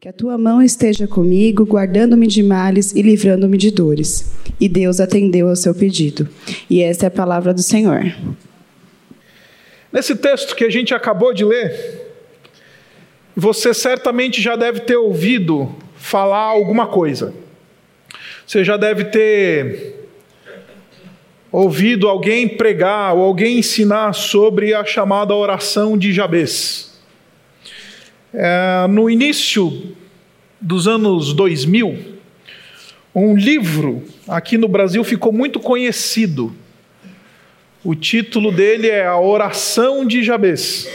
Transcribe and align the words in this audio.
Que 0.00 0.08
a 0.08 0.12
tua 0.12 0.38
mão 0.38 0.62
esteja 0.62 1.08
comigo, 1.08 1.64
guardando-me 1.64 2.28
de 2.28 2.40
males 2.40 2.94
e 2.94 3.02
livrando-me 3.02 3.58
de 3.58 3.72
dores. 3.72 4.32
E 4.60 4.68
Deus 4.68 5.00
atendeu 5.00 5.48
ao 5.48 5.56
seu 5.56 5.74
pedido. 5.74 6.28
E 6.70 6.80
esta 6.80 7.06
é 7.06 7.08
a 7.08 7.10
palavra 7.10 7.52
do 7.52 7.60
Senhor. 7.60 8.14
Nesse 9.92 10.14
texto 10.14 10.54
que 10.54 10.62
a 10.62 10.70
gente 10.70 10.94
acabou 10.94 11.34
de 11.34 11.44
ler, 11.44 12.14
você 13.34 13.74
certamente 13.74 14.40
já 14.40 14.54
deve 14.54 14.82
ter 14.82 14.94
ouvido 14.94 15.74
falar 15.96 16.44
alguma 16.44 16.86
coisa. 16.86 17.34
Você 18.46 18.62
já 18.62 18.76
deve 18.76 19.06
ter 19.06 20.06
ouvido 21.50 22.06
alguém 22.06 22.46
pregar 22.46 23.16
ou 23.16 23.24
alguém 23.24 23.58
ensinar 23.58 24.12
sobre 24.12 24.72
a 24.74 24.84
chamada 24.84 25.34
oração 25.34 25.98
de 25.98 26.12
Jabez. 26.12 26.87
É, 28.32 28.86
no 28.88 29.08
início 29.08 29.96
dos 30.60 30.86
anos 30.86 31.32
2000, 31.32 32.18
um 33.14 33.34
livro 33.34 34.04
aqui 34.28 34.58
no 34.58 34.68
Brasil 34.68 35.02
ficou 35.02 35.32
muito 35.32 35.58
conhecido. 35.58 36.54
O 37.82 37.94
título 37.94 38.52
dele 38.52 38.88
é 38.88 39.06
A 39.06 39.18
Oração 39.18 40.06
de 40.06 40.22
Jabez. 40.22 40.88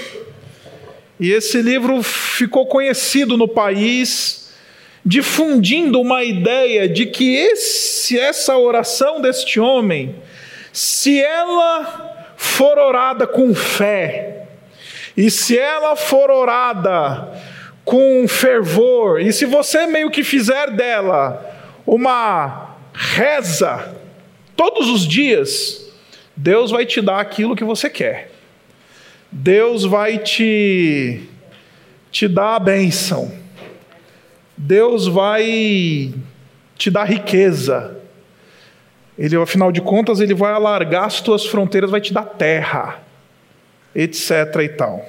E 1.19 1.31
esse 1.31 1.61
livro 1.61 2.03
ficou 2.03 2.67
conhecido 2.67 3.35
no 3.35 3.47
país, 3.47 4.53
difundindo 5.03 5.99
uma 5.99 6.23
ideia 6.23 6.87
de 6.87 7.07
que 7.07 7.35
esse, 7.35 8.19
essa 8.19 8.57
oração 8.57 9.21
deste 9.21 9.59
homem, 9.59 10.15
se 10.71 11.19
ela 11.19 12.35
for 12.37 12.77
orada 12.77 13.25
com 13.25 13.55
fé, 13.55 14.32
e 15.15 15.29
se 15.29 15.57
ela 15.57 15.95
for 15.95 16.31
orada 16.31 17.31
com 17.85 18.27
fervor, 18.27 19.21
e 19.21 19.31
se 19.31 19.45
você 19.45 19.85
meio 19.85 20.09
que 20.09 20.23
fizer 20.23 20.71
dela 20.71 21.45
uma 21.85 22.77
reza 22.93 23.95
todos 24.55 24.89
os 24.89 25.07
dias, 25.07 25.91
Deus 26.35 26.71
vai 26.71 26.85
te 26.85 27.01
dar 27.01 27.19
aquilo 27.19 27.55
que 27.55 27.63
você 27.63 27.89
quer. 27.89 28.31
Deus 29.31 29.83
vai 29.83 30.17
te 30.17 31.21
te 32.11 32.27
dar 32.27 32.55
a 32.55 32.59
bênção. 32.59 33.31
Deus 34.55 35.07
vai 35.07 36.13
te 36.77 36.89
dar 36.89 37.05
riqueza. 37.05 37.99
Ele, 39.17 39.35
afinal 39.35 39.71
de 39.71 39.81
contas, 39.81 40.19
ele 40.19 40.33
vai 40.33 40.53
alargar 40.53 41.05
as 41.05 41.21
tuas 41.21 41.45
fronteiras, 41.45 41.89
vai 41.89 42.01
te 42.01 42.13
dar 42.13 42.23
terra 42.23 43.02
etc. 43.95 44.31
e 44.63 44.69
tal. 44.69 45.05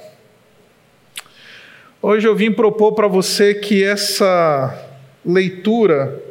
Hoje 2.02 2.28
eu 2.28 2.36
vim 2.36 2.52
propor 2.52 2.92
para 2.92 3.08
você 3.08 3.54
que 3.54 3.82
essa 3.82 4.78
leitura 5.24 6.22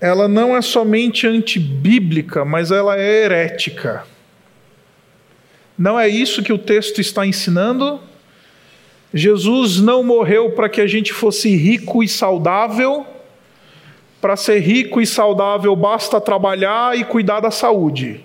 ela 0.00 0.28
não 0.28 0.56
é 0.56 0.62
somente 0.62 1.26
antibíblica, 1.26 2.44
mas 2.44 2.70
ela 2.70 2.98
é 2.98 3.24
herética. 3.24 4.04
Não 5.76 5.98
é 5.98 6.08
isso 6.08 6.42
que 6.42 6.52
o 6.52 6.58
texto 6.58 7.00
está 7.00 7.26
ensinando. 7.26 8.00
Jesus 9.12 9.80
não 9.80 10.02
morreu 10.02 10.52
para 10.52 10.68
que 10.68 10.80
a 10.80 10.86
gente 10.86 11.12
fosse 11.12 11.54
rico 11.54 12.02
e 12.02 12.08
saudável. 12.08 13.06
Para 14.20 14.36
ser 14.36 14.60
rico 14.60 15.00
e 15.00 15.06
saudável 15.06 15.74
basta 15.76 16.20
trabalhar 16.20 16.96
e 16.98 17.04
cuidar 17.04 17.40
da 17.40 17.50
saúde. 17.50 18.24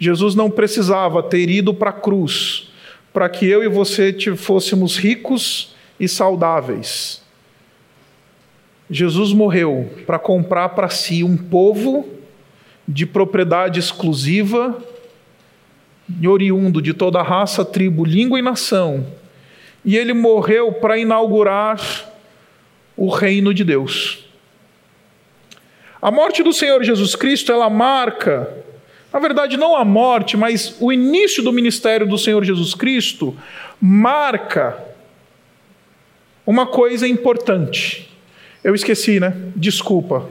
Jesus 0.00 0.34
não 0.34 0.50
precisava 0.50 1.22
ter 1.22 1.48
ido 1.48 1.72
para 1.72 1.90
a 1.90 1.92
cruz 1.92 2.70
para 3.12 3.28
que 3.28 3.46
eu 3.46 3.62
e 3.62 3.68
você 3.68 4.16
fôssemos 4.36 4.96
ricos 4.96 5.74
e 5.98 6.08
saudáveis. 6.08 7.22
Jesus 8.88 9.32
morreu 9.32 9.90
para 10.06 10.18
comprar 10.18 10.70
para 10.70 10.88
si 10.88 11.22
um 11.22 11.36
povo 11.36 12.08
de 12.86 13.06
propriedade 13.06 13.78
exclusiva, 13.78 14.82
oriundo 16.26 16.82
de 16.82 16.92
toda 16.92 17.22
raça, 17.22 17.64
tribo, 17.64 18.04
língua 18.04 18.38
e 18.38 18.42
nação. 18.42 19.06
E 19.84 19.96
ele 19.96 20.12
morreu 20.12 20.72
para 20.72 20.98
inaugurar 20.98 21.80
o 22.96 23.08
reino 23.08 23.54
de 23.54 23.64
Deus. 23.64 24.24
A 26.02 26.10
morte 26.10 26.42
do 26.42 26.52
Senhor 26.52 26.82
Jesus 26.82 27.14
Cristo, 27.14 27.52
ela 27.52 27.70
marca 27.70 28.52
na 29.12 29.18
verdade, 29.18 29.56
não 29.56 29.76
a 29.76 29.84
morte, 29.84 30.36
mas 30.36 30.76
o 30.80 30.92
início 30.92 31.42
do 31.42 31.52
ministério 31.52 32.06
do 32.06 32.16
Senhor 32.16 32.44
Jesus 32.44 32.74
Cristo 32.74 33.36
marca 33.80 34.78
uma 36.46 36.66
coisa 36.66 37.06
importante. 37.06 38.08
Eu 38.62 38.74
esqueci, 38.74 39.18
né? 39.18 39.34
Desculpa. 39.56 40.28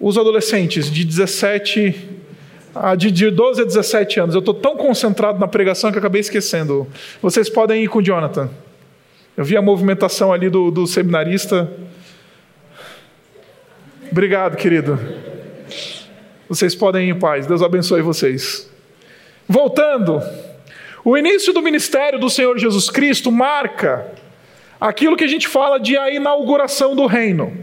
Os 0.00 0.18
adolescentes 0.18 0.90
de 0.90 1.04
17 1.04 2.16
a 2.74 2.94
de 2.94 3.30
12 3.30 3.62
a 3.62 3.64
17 3.64 4.20
anos, 4.20 4.34
eu 4.34 4.40
estou 4.40 4.52
tão 4.52 4.76
concentrado 4.76 5.38
na 5.38 5.48
pregação 5.48 5.90
que 5.90 5.98
acabei 5.98 6.20
esquecendo. 6.20 6.86
Vocês 7.22 7.48
podem 7.48 7.82
ir 7.82 7.88
com 7.88 8.00
o 8.00 8.02
Jonathan. 8.02 8.50
Eu 9.34 9.44
vi 9.44 9.56
a 9.56 9.62
movimentação 9.62 10.32
ali 10.32 10.50
do, 10.50 10.70
do 10.70 10.86
seminarista. 10.86 11.70
Obrigado, 14.10 14.56
querido. 14.56 14.98
Vocês 16.48 16.74
podem 16.74 17.08
ir 17.08 17.10
em 17.10 17.18
paz. 17.18 17.46
Deus 17.46 17.62
abençoe 17.62 18.02
vocês. 18.02 18.70
Voltando, 19.48 20.20
o 21.04 21.16
início 21.16 21.52
do 21.52 21.62
ministério 21.62 22.18
do 22.18 22.30
Senhor 22.30 22.56
Jesus 22.58 22.90
Cristo 22.90 23.30
marca 23.32 24.06
aquilo 24.80 25.16
que 25.16 25.24
a 25.24 25.28
gente 25.28 25.48
fala 25.48 25.78
de 25.78 25.96
a 25.96 26.10
inauguração 26.10 26.94
do 26.94 27.06
reino, 27.06 27.56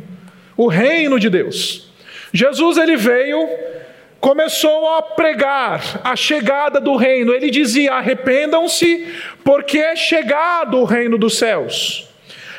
o 0.57 0.67
reino 0.67 1.19
de 1.19 1.29
Deus. 1.29 1.91
Jesus 2.33 2.77
ele 2.77 2.95
veio, 2.95 3.47
começou 4.19 4.95
a 4.95 5.01
pregar 5.01 6.01
a 6.03 6.15
chegada 6.15 6.79
do 6.79 6.95
reino. 6.95 7.33
Ele 7.33 7.49
dizia: 7.49 7.93
"Arrependam-se, 7.93 9.07
porque 9.43 9.77
é 9.77 9.95
chegado 9.95 10.79
o 10.79 10.85
reino 10.85 11.17
dos 11.17 11.37
céus". 11.37 12.12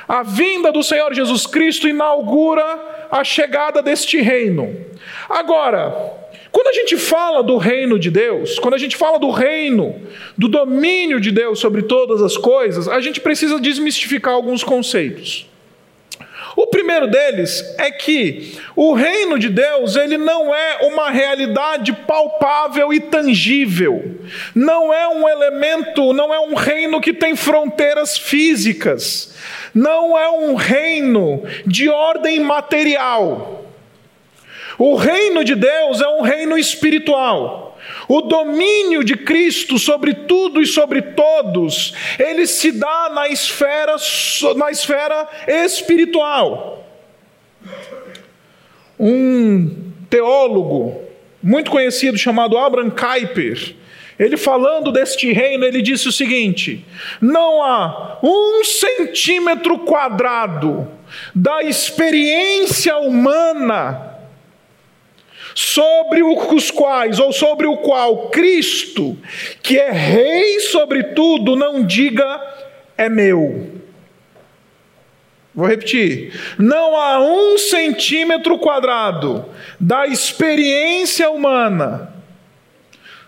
A 0.06 0.22
vinda 0.22 0.70
do 0.70 0.82
Senhor 0.82 1.12
Jesus 1.14 1.46
Cristo 1.46 1.88
inaugura 1.88 3.06
a 3.10 3.24
chegada 3.24 3.82
deste 3.82 4.20
reino. 4.20 4.74
Agora, 5.28 5.94
quando 6.50 6.68
a 6.68 6.72
gente 6.72 6.96
fala 6.96 7.42
do 7.42 7.56
reino 7.56 7.98
de 7.98 8.10
Deus, 8.10 8.58
quando 8.58 8.74
a 8.74 8.78
gente 8.78 8.96
fala 8.96 9.18
do 9.18 9.30
reino, 9.30 10.00
do 10.36 10.48
domínio 10.48 11.20
de 11.20 11.30
Deus 11.30 11.58
sobre 11.58 11.82
todas 11.82 12.22
as 12.22 12.36
coisas, 12.36 12.86
a 12.88 13.00
gente 13.00 13.20
precisa 13.20 13.58
desmistificar 13.58 14.34
alguns 14.34 14.62
conceitos. 14.62 15.46
O 16.56 16.66
primeiro 16.66 17.06
deles 17.06 17.74
é 17.78 17.90
que 17.90 18.58
o 18.76 18.92
reino 18.92 19.38
de 19.38 19.48
Deus, 19.48 19.96
ele 19.96 20.16
não 20.16 20.54
é 20.54 20.78
uma 20.82 21.10
realidade 21.10 21.92
palpável 21.92 22.92
e 22.92 23.00
tangível. 23.00 24.18
Não 24.54 24.92
é 24.92 25.08
um 25.08 25.28
elemento, 25.28 26.12
não 26.12 26.32
é 26.32 26.40
um 26.40 26.54
reino 26.54 27.00
que 27.00 27.12
tem 27.12 27.34
fronteiras 27.34 28.16
físicas 28.16 29.34
não 29.74 30.16
é 30.16 30.30
um 30.30 30.54
reino 30.54 31.42
de 31.66 31.88
ordem 31.88 32.40
material. 32.40 33.66
O 34.78 34.94
reino 34.94 35.44
de 35.44 35.54
Deus 35.54 36.00
é 36.00 36.08
um 36.08 36.22
reino 36.22 36.56
espiritual. 36.56 37.73
O 38.08 38.22
domínio 38.22 39.02
de 39.02 39.16
Cristo 39.16 39.78
sobre 39.78 40.14
tudo 40.14 40.60
e 40.60 40.66
sobre 40.66 41.02
todos, 41.02 41.94
ele 42.18 42.46
se 42.46 42.72
dá 42.72 43.10
na 43.14 43.28
esfera, 43.28 43.96
na 44.56 44.70
esfera 44.70 45.28
espiritual. 45.46 46.86
Um 48.98 49.92
teólogo 50.08 51.02
muito 51.42 51.70
conhecido 51.70 52.16
chamado 52.16 52.56
Abraham 52.56 52.90
Kuyper, 52.90 53.74
ele 54.18 54.36
falando 54.36 54.92
deste 54.92 55.32
reino, 55.32 55.64
ele 55.64 55.82
disse 55.82 56.08
o 56.08 56.12
seguinte: 56.12 56.84
não 57.20 57.62
há 57.62 58.18
um 58.22 58.62
centímetro 58.62 59.80
quadrado 59.80 60.88
da 61.34 61.62
experiência 61.62 62.96
humana 62.98 64.13
sobre 65.54 66.22
os 66.22 66.70
quais, 66.70 67.18
ou 67.18 67.32
sobre 67.32 67.66
o 67.66 67.76
qual 67.78 68.28
Cristo, 68.30 69.16
que 69.62 69.78
é 69.78 69.90
rei 69.90 70.60
sobre 70.60 71.02
tudo, 71.02 71.54
não 71.54 71.84
diga 71.84 72.40
é 72.96 73.08
meu. 73.08 73.70
Vou 75.54 75.66
repetir: 75.66 76.32
não 76.58 76.96
há 76.96 77.20
um 77.20 77.56
centímetro 77.56 78.58
quadrado 78.58 79.44
da 79.78 80.06
experiência 80.06 81.30
humana 81.30 82.12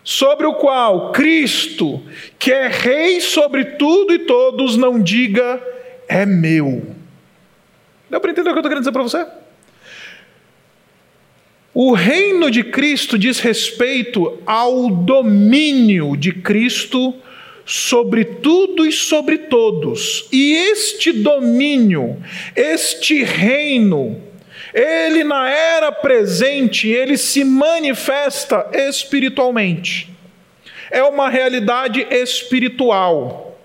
sobre 0.02 0.46
o 0.46 0.54
qual 0.54 1.12
Cristo, 1.12 2.02
que 2.38 2.52
é 2.52 2.66
rei 2.68 3.20
sobre 3.20 3.64
tudo 3.76 4.12
e 4.12 4.20
todos, 4.20 4.76
não 4.76 5.00
diga 5.00 5.62
é 6.08 6.26
meu. 6.26 6.94
Deu 8.08 8.20
para 8.20 8.30
entender 8.30 8.50
o 8.50 8.52
que 8.52 8.58
eu 8.58 8.60
estou 8.60 8.70
querendo 8.70 8.82
dizer 8.82 8.92
para 8.92 9.02
você? 9.02 9.26
O 11.78 11.92
reino 11.92 12.50
de 12.50 12.64
Cristo 12.64 13.18
diz 13.18 13.38
respeito 13.38 14.40
ao 14.46 14.88
domínio 14.88 16.16
de 16.16 16.32
Cristo 16.32 17.14
sobre 17.66 18.24
tudo 18.24 18.86
e 18.86 18.90
sobre 18.90 19.36
todos. 19.36 20.26
E 20.32 20.54
este 20.54 21.12
domínio, 21.12 22.16
este 22.56 23.22
reino, 23.22 24.18
ele 24.72 25.22
na 25.22 25.50
era 25.50 25.92
presente, 25.92 26.88
ele 26.88 27.18
se 27.18 27.44
manifesta 27.44 28.70
espiritualmente. 28.72 30.08
É 30.90 31.02
uma 31.02 31.28
realidade 31.28 32.06
espiritual. 32.10 33.60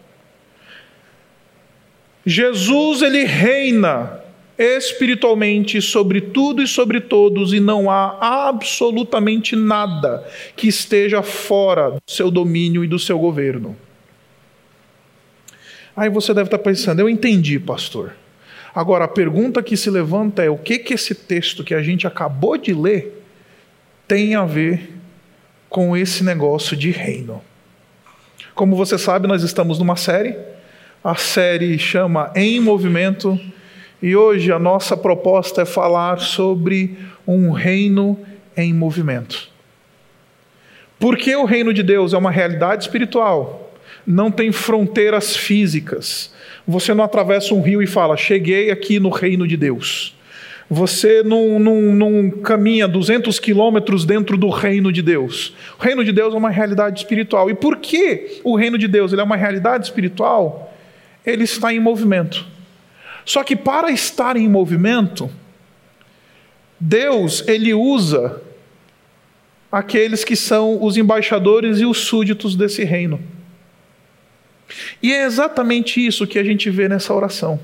Jesus 2.26 3.04
ele 3.04 3.24
reina 3.24 4.21
espiritualmente 4.62 5.82
sobre 5.82 6.22
tudo 6.22 6.62
e 6.62 6.68
sobre 6.68 7.02
todos, 7.02 7.52
e 7.52 7.60
não 7.60 7.90
há 7.90 8.48
absolutamente 8.48 9.56
nada 9.56 10.24
que 10.56 10.68
esteja 10.68 11.24
fora 11.24 11.92
do 11.92 12.02
seu 12.06 12.30
domínio 12.30 12.84
e 12.84 12.88
do 12.88 13.00
seu 13.00 13.18
governo. 13.18 13.76
Aí 15.96 16.10
você 16.10 16.34
deve 16.34 16.48
estar 16.48 16.60
pensando, 16.60 17.00
eu 17.00 17.10
entendi, 17.10 17.60
pastor. 17.60 18.14
Agora, 18.74 19.06
a 19.06 19.08
pergunta 19.08 19.64
que 19.64 19.76
se 19.76 19.90
levanta 19.90 20.44
é: 20.44 20.50
o 20.50 20.58
que, 20.58 20.78
que 20.78 20.94
esse 20.94 21.14
texto 21.14 21.64
que 21.64 21.74
a 21.74 21.82
gente 21.82 22.08
acabou 22.08 22.56
de 22.58 22.74
ler 22.74 23.24
tem 24.08 24.36
a 24.36 24.46
ver 24.46 24.92
com 25.70 25.98
esse 25.98 26.24
negócio 26.24 26.78
de 26.78 26.92
reino? 26.92 27.42
Como 28.54 28.76
você 28.76 28.98
sabe, 28.98 29.28
nós 29.28 29.44
estamos 29.44 29.80
numa 29.80 29.96
série. 29.96 30.38
A 31.04 31.16
série 31.16 31.80
chama 31.80 32.32
Em 32.36 32.60
Movimento 32.60 33.40
e 34.02 34.16
hoje 34.16 34.52
a 34.52 34.58
nossa 34.58 34.98
proposta 34.98 35.62
é 35.62 35.66
falar 35.66 36.20
sobre 36.20 36.98
um 37.28 37.52
reino 37.52 38.18
em 38.58 38.74
movimento. 38.74 39.50
Porque 41.00 41.36
o 41.36 41.46
reino 41.46 41.74
de 41.74 41.84
Deus 41.84 42.14
é 42.14 42.18
uma 42.18 42.32
realidade 42.32 42.84
espiritual, 42.84 43.74
não 44.06 44.32
tem 44.32 44.52
fronteiras 44.52 45.36
físicas. 45.36 46.34
Você 46.68 46.94
não 46.94 47.04
atravessa 47.04 47.54
um 47.54 47.62
rio 47.62 47.82
e 47.82 47.88
fala, 47.88 48.18
cheguei 48.18 48.72
aqui 48.72 49.00
no 49.00 49.10
reino 49.10 49.48
de 49.48 49.58
Deus. 49.58 50.16
Você 50.70 51.22
não, 51.22 51.60
não, 51.60 51.82
não 51.82 52.30
caminha 52.30 52.88
200 52.88 53.40
quilômetros 53.40 54.06
dentro 54.06 54.38
do 54.38 54.50
reino 54.50 54.92
de 54.92 55.02
Deus. 55.02 55.54
O 55.78 55.84
reino 55.84 56.04
de 56.04 56.14
Deus 56.14 56.34
é 56.34 56.38
uma 56.38 56.50
realidade 56.50 57.00
espiritual. 57.00 57.50
E 57.50 57.54
por 57.54 57.78
que 57.78 58.40
o 58.44 58.56
reino 58.56 58.78
de 58.78 58.88
Deus 58.88 59.12
ele 59.12 59.22
é 59.22 59.24
uma 59.24 59.36
realidade 59.36 59.86
espiritual? 59.86 60.74
Ele 61.26 61.44
está 61.44 61.74
em 61.74 61.80
movimento. 61.80 62.46
Só 63.26 63.44
que 63.44 63.56
para 63.56 63.92
estar 63.92 64.36
em 64.36 64.48
movimento, 64.48 65.30
Deus 66.80 67.48
ele 67.48 67.74
usa 67.74 68.42
aqueles 69.72 70.24
que 70.24 70.36
são 70.36 70.84
os 70.84 70.98
embaixadores 70.98 71.80
e 71.80 71.86
os 71.86 72.00
súditos 72.00 72.56
desse 72.56 72.84
reino. 72.84 73.20
E 75.02 75.14
é 75.14 75.24
exatamente 75.24 76.06
isso 76.06 76.28
que 76.28 76.40
a 76.40 76.44
gente 76.44 76.70
vê 76.70 76.90
nessa 76.90 77.14
oração. 77.14 77.60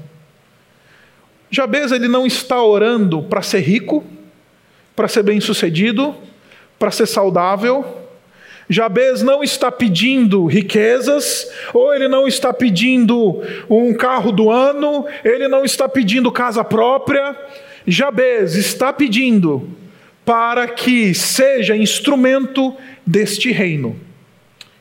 Jabez 1.50 1.92
ele 1.92 2.08
não 2.08 2.26
está 2.26 2.62
orando 2.62 3.24
para 3.24 3.42
ser 3.42 3.60
rico, 3.60 4.04
para 4.96 5.08
ser 5.08 5.24
bem-sucedido, 5.24 6.16
para 6.78 6.92
ser 6.92 7.06
saudável, 7.06 8.07
Jabez 8.70 9.22
não 9.22 9.44
está 9.44 9.72
pedindo 9.72 10.46
riquezas, 10.46 11.50
ou 11.74 11.94
ele 11.94 12.08
não 12.08 12.28
está 12.28 12.52
pedindo 12.52 13.42
um 13.70 13.94
carro 13.94 14.32
do 14.32 14.52
ano, 14.52 15.06
ele 15.24 15.48
não 15.48 15.64
está 15.64 15.88
pedindo 15.88 16.32
casa 16.32 16.64
própria. 16.64 17.36
Jabez 17.86 18.56
está 18.56 18.92
pedindo 18.92 19.70
para 20.26 20.68
que 20.68 21.14
seja 21.14 21.78
instrumento 21.78 22.76
deste 23.06 23.52
reino. 23.52 23.98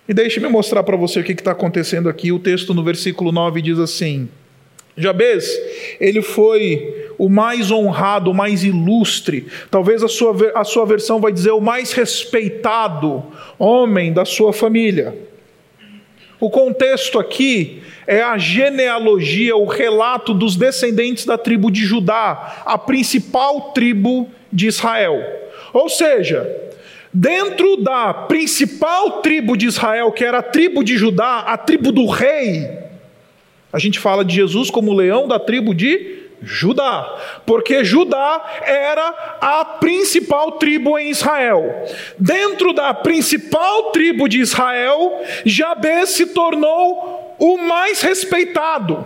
E 0.09 0.15
deixe-me 0.15 0.49
mostrar 0.49 0.83
para 0.83 0.97
você 0.97 1.21
o 1.21 1.25
que 1.25 1.33
está 1.33 1.53
acontecendo 1.53 2.09
aqui. 2.09 2.33
O 2.33 2.39
texto 2.41 2.75
no 2.75 2.83
versículo 2.83 3.31
9 3.31 3.63
diz 3.63 3.79
assim: 3.79 4.29
Jabez, 4.97 5.49
ele 6.01 6.23
foi 6.23 7.06
o 7.19 7.29
mais 7.29 7.71
honrado, 7.71 8.31
o 8.31 8.35
mais 8.35 8.65
ilustre, 8.65 9.47
talvez 9.71 10.03
a 10.03 10.09
sua, 10.09 10.35
a 10.55 10.65
sua 10.65 10.85
versão 10.85 11.21
vai 11.21 11.33
dizer 11.33 11.53
o 11.53 11.61
mais 11.61 11.93
respeitado 11.93 13.25
homem 13.59 14.13
da 14.13 14.25
sua 14.25 14.53
família. 14.53 15.17
O 16.39 16.51
contexto 16.51 17.19
aqui 17.19 17.83
é 18.07 18.23
a 18.23 18.37
genealogia, 18.37 19.57
o 19.57 19.65
relato 19.65 20.35
dos 20.35 20.55
descendentes 20.55 21.25
da 21.25 21.39
tribo 21.39 21.71
de 21.71 21.85
Judá, 21.85 22.63
a 22.67 22.77
principal 22.77 23.73
tribo 23.73 24.29
de 24.53 24.67
Israel. 24.67 25.19
Ou 25.73 25.89
seja, 25.89 26.47
dentro 27.13 27.79
da 27.79 28.13
principal 28.13 29.23
tribo 29.23 29.57
de 29.57 29.67
Israel, 29.67 30.13
que 30.13 30.25
era 30.25 30.39
a 30.39 30.43
tribo 30.43 30.85
de 30.85 30.97
Judá, 30.97 31.41
a 31.41 31.57
tribo 31.57 31.91
do 31.91 32.07
rei, 32.07 32.69
a 33.73 33.79
gente 33.79 33.99
fala 33.99 34.25
de 34.25 34.35
Jesus 34.35 34.71
como 34.71 34.95
leão 34.95 35.27
da 35.27 35.39
tribo 35.39 35.75
de 35.75 36.26
Judá, 36.43 37.41
porque 37.47 37.83
Judá 37.83 38.45
era 38.63 39.39
a 39.41 39.65
principal 39.65 40.53
tribo 40.53 40.99
em 40.99 41.11
Israel. 41.11 41.87
Dentro 42.19 42.73
da 42.73 42.93
principal 42.95 43.91
tribo 43.91 44.29
de 44.29 44.41
Israel, 44.41 45.23
Jabé 45.45 46.05
se 46.07 46.27
tornou 46.27 47.37
o 47.39 47.59
mais 47.59 48.03
respeitado. 48.03 49.05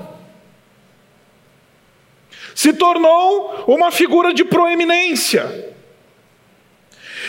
Se 2.54 2.72
tornou 2.72 3.64
uma 3.68 3.90
figura 3.90 4.34
de 4.34 4.44
proeminência. 4.44 5.70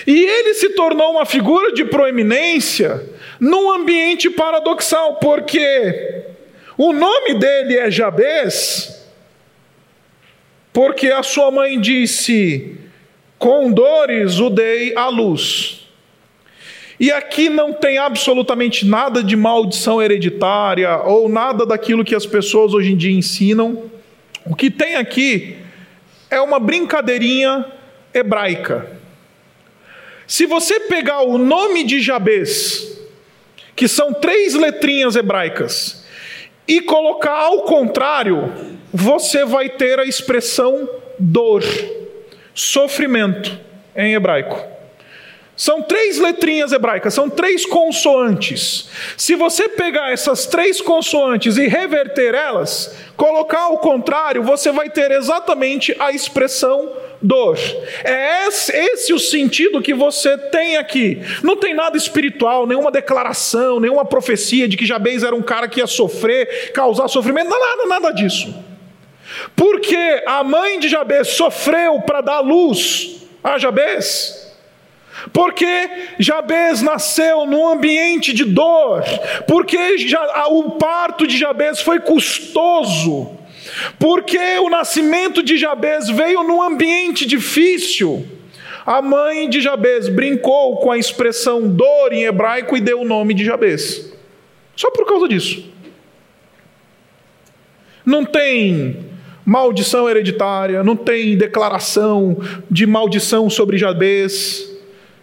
E 0.06 0.24
ele 0.24 0.54
se 0.56 0.70
tornou 0.70 1.12
uma 1.12 1.26
figura 1.26 1.72
de 1.74 1.86
proeminência 1.86 3.08
num 3.40 3.72
ambiente 3.72 4.30
paradoxal, 4.30 5.16
porque 5.18 6.24
o 6.78 6.92
nome 6.92 7.36
dele 7.36 7.78
é 7.78 7.92
Jabez, 7.92 8.91
porque 10.74 11.08
a 11.08 11.24
sua 11.24 11.52
mãe 11.52 11.80
disse: 11.80 12.76
Com 13.38 13.72
dores 13.72 14.40
o 14.40 14.50
dei 14.50 14.96
à 14.96 15.08
luz. 15.10 15.88
E 17.00 17.12
aqui 17.12 17.50
não 17.50 17.74
tem 17.74 17.98
absolutamente 17.98 18.86
nada 18.86 19.24
de 19.24 19.36
maldição 19.36 20.00
hereditária 20.00 20.98
ou 20.98 21.28
nada 21.28 21.66
daquilo 21.66 22.06
que 22.06 22.14
as 22.14 22.28
pessoas 22.28 22.74
hoje 22.76 22.92
em 22.94 22.96
dia 22.96 23.12
ensinam. 23.12 23.90
O 24.46 24.56
que 24.56 24.70
tem 24.70 24.96
aqui 24.96 25.58
é 26.30 26.40
uma 26.40 26.60
brincadeirinha 26.60 27.66
hebraica. 28.14 28.88
Se 30.28 30.46
você 30.46 30.80
pegar 30.82 31.22
o 31.22 31.38
nome 31.38 31.84
de 31.84 32.00
Jabez, 32.00 33.02
que 33.76 33.88
são 33.88 34.14
três 34.14 34.54
letrinhas 34.54 35.16
hebraicas, 35.16 36.06
e 36.68 36.82
colocar 36.82 37.34
ao 37.34 37.64
contrário, 37.64 38.80
você 38.94 39.46
vai 39.46 39.70
ter 39.70 40.00
a 40.00 40.06
expressão 40.06 40.90
dor, 41.18 41.64
sofrimento 42.54 43.60
em 43.96 44.14
hebraico. 44.14 44.72
São 45.56 45.84
três 45.84 46.18
letrinhas 46.18 46.72
hebraicas, 46.72 47.14
são 47.14 47.30
três 47.30 47.68
consoantes. 47.68 48.90
Se 49.16 49.36
você 49.36 49.70
pegar 49.70 50.12
essas 50.12 50.48
três 50.48 50.82
consoantes 50.82 51.56
e 51.58 51.68
reverter 51.68 52.34
elas, 52.34 52.96
colocar 53.16 53.66
ao 53.66 53.78
contrário, 53.78 54.42
você 54.42 54.72
vai 54.72 54.90
ter 54.90 55.12
exatamente 55.12 55.96
a 56.00 56.12
expressão 56.12 56.92
dor. 57.22 57.60
É 58.04 58.48
esse, 58.48 58.76
esse, 58.76 59.14
o 59.14 59.20
sentido 59.20 59.84
que 59.84 59.94
você 59.94 60.36
tem 60.36 60.78
aqui. 60.78 61.22
Não 61.44 61.56
tem 61.56 61.76
nada 61.76 61.96
espiritual, 61.96 62.66
nenhuma 62.66 62.90
declaração, 62.90 63.80
nenhuma 63.80 64.04
profecia 64.04 64.68
de 64.68 64.76
que 64.76 64.86
Jabez 64.86 65.22
era 65.22 65.36
um 65.36 65.44
cara 65.44 65.68
que 65.68 65.80
ia 65.80 65.86
sofrer, 65.86 66.72
causar 66.74 67.08
sofrimento, 67.08 67.52
nada, 67.52 67.86
nada 67.88 68.12
disso. 68.12 68.71
Porque 69.56 70.24
a 70.26 70.44
mãe 70.44 70.80
de 70.80 70.90
Jabez 70.90 71.30
sofreu 71.30 72.02
para 72.02 72.22
dar 72.22 72.40
luz 72.40 73.22
a 73.44 73.58
Jabez. 73.58 74.42
Porque 75.34 75.90
Jabez 76.20 76.82
nasceu 76.82 77.46
num 77.46 77.68
ambiente 77.68 78.34
de 78.34 78.44
dor, 78.44 79.04
porque 79.48 79.78
o 80.50 80.72
parto 80.72 81.28
de 81.28 81.38
Jabez 81.38 81.82
foi 81.82 82.00
custoso, 82.00 83.38
porque 84.00 84.40
o 84.60 84.70
nascimento 84.70 85.44
de 85.44 85.58
Jabez 85.58 86.10
veio 86.10 86.44
num 86.44 86.62
ambiente 86.62 87.26
difícil. 87.26 88.26
A 88.84 89.00
mãe 89.00 89.48
de 89.48 89.62
Jabez 89.62 90.10
brincou 90.10 90.78
com 90.78 90.92
a 90.92 90.98
expressão 90.98 91.68
dor 91.68 92.12
em 92.12 92.24
hebraico 92.24 92.76
e 92.76 92.82
deu 92.82 93.02
o 93.02 93.06
nome 93.06 93.36
de 93.36 93.46
Jabez. 93.46 94.12
Só 94.76 94.90
por 94.90 95.06
causa 95.06 95.28
disso. 95.28 95.70
Não 98.04 98.26
tem 98.26 99.11
maldição 99.46 100.10
hereditária, 100.10 100.84
não 100.84 100.96
tem 100.96 101.38
declaração 101.38 102.38
de 102.70 102.86
maldição 102.86 103.50
sobre 103.50 103.78
Jabez. 103.78 104.70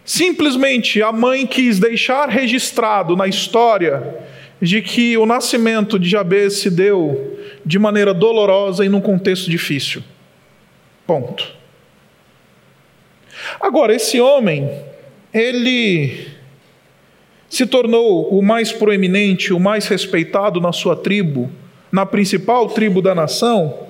Simplesmente 0.03 1.01
a 1.01 1.11
mãe 1.11 1.45
quis 1.45 1.79
deixar 1.79 2.29
registrado 2.29 3.15
na 3.15 3.27
história 3.27 4.17
de 4.61 4.81
que 4.81 5.17
o 5.17 5.25
nascimento 5.25 5.97
de 5.97 6.09
Jabez 6.09 6.59
se 6.59 6.69
deu 6.69 7.37
de 7.65 7.79
maneira 7.79 8.13
dolorosa 8.13 8.85
e 8.85 8.89
num 8.89 9.01
contexto 9.01 9.49
difícil. 9.49 10.03
Ponto. 11.07 11.59
Agora, 13.59 13.95
esse 13.95 14.19
homem, 14.19 14.69
ele 15.33 16.27
se 17.49 17.65
tornou 17.65 18.29
o 18.29 18.41
mais 18.41 18.71
proeminente, 18.71 19.53
o 19.53 19.59
mais 19.59 19.87
respeitado 19.87 20.59
na 20.59 20.71
sua 20.71 20.95
tribo, 20.95 21.49
na 21.91 22.05
principal 22.05 22.69
tribo 22.69 23.01
da 23.01 23.15
nação, 23.15 23.88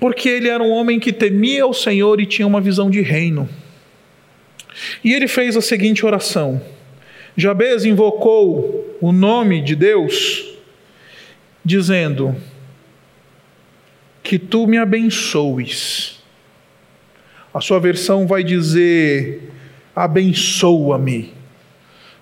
porque 0.00 0.30
ele 0.30 0.48
era 0.48 0.64
um 0.64 0.70
homem 0.70 0.98
que 0.98 1.12
temia 1.12 1.66
o 1.66 1.74
Senhor 1.74 2.18
e 2.20 2.26
tinha 2.26 2.46
uma 2.46 2.60
visão 2.60 2.88
de 2.88 3.02
reino. 3.02 3.46
E 5.04 5.12
ele 5.12 5.28
fez 5.28 5.56
a 5.58 5.60
seguinte 5.60 6.06
oração: 6.06 6.60
Jabez 7.36 7.84
invocou 7.84 8.96
o 8.98 9.12
nome 9.12 9.60
de 9.60 9.76
Deus, 9.76 10.56
dizendo: 11.62 12.34
Que 14.22 14.38
tu 14.38 14.66
me 14.66 14.78
abençoes. 14.78 16.18
A 17.52 17.60
sua 17.60 17.78
versão 17.78 18.26
vai 18.26 18.42
dizer: 18.42 19.52
Abençoa-me. 19.94 21.34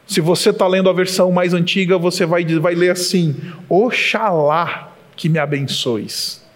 Se 0.04 0.20
você 0.20 0.50
está 0.50 0.66
lendo 0.66 0.88
a 0.88 0.92
versão 0.92 1.30
mais 1.30 1.54
antiga, 1.54 1.96
você 1.96 2.26
vai, 2.26 2.44
vai 2.44 2.74
ler 2.74 2.90
assim: 2.90 3.36
Oxalá 3.68 4.96
que 5.14 5.28
me 5.28 5.38
abençoes. 5.38 6.47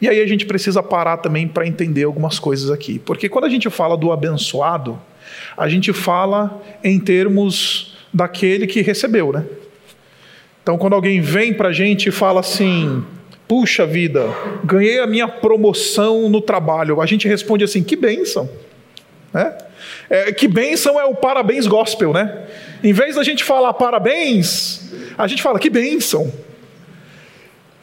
E 0.00 0.08
aí 0.08 0.20
a 0.20 0.26
gente 0.26 0.46
precisa 0.46 0.82
parar 0.82 1.16
também 1.16 1.48
para 1.48 1.66
entender 1.66 2.04
algumas 2.04 2.38
coisas 2.38 2.70
aqui. 2.70 2.98
Porque 2.98 3.28
quando 3.28 3.44
a 3.44 3.48
gente 3.48 3.68
fala 3.68 3.96
do 3.96 4.12
abençoado, 4.12 4.98
a 5.56 5.68
gente 5.68 5.92
fala 5.92 6.62
em 6.82 6.98
termos 6.98 7.96
daquele 8.12 8.66
que 8.66 8.80
recebeu, 8.80 9.32
né? 9.32 9.44
Então 10.62 10.78
quando 10.78 10.94
alguém 10.94 11.20
vem 11.20 11.52
para 11.52 11.68
a 11.68 11.72
gente 11.72 12.08
e 12.08 12.12
fala 12.12 12.40
assim, 12.40 13.04
puxa 13.46 13.86
vida, 13.86 14.28
ganhei 14.64 15.00
a 15.00 15.06
minha 15.06 15.26
promoção 15.26 16.28
no 16.28 16.40
trabalho, 16.40 17.00
a 17.00 17.06
gente 17.06 17.26
responde 17.26 17.64
assim, 17.64 17.82
que 17.82 17.96
bênção. 17.96 18.48
Né? 19.32 19.56
É, 20.10 20.32
que 20.32 20.46
bênção 20.46 21.00
é 21.00 21.04
o 21.04 21.14
parabéns 21.14 21.66
gospel, 21.66 22.12
né? 22.12 22.46
Em 22.82 22.92
vez 22.92 23.16
da 23.16 23.22
gente 23.22 23.42
falar 23.42 23.72
parabéns, 23.74 24.92
a 25.16 25.26
gente 25.26 25.42
fala 25.42 25.58
que 25.58 25.70
bênção. 25.70 26.32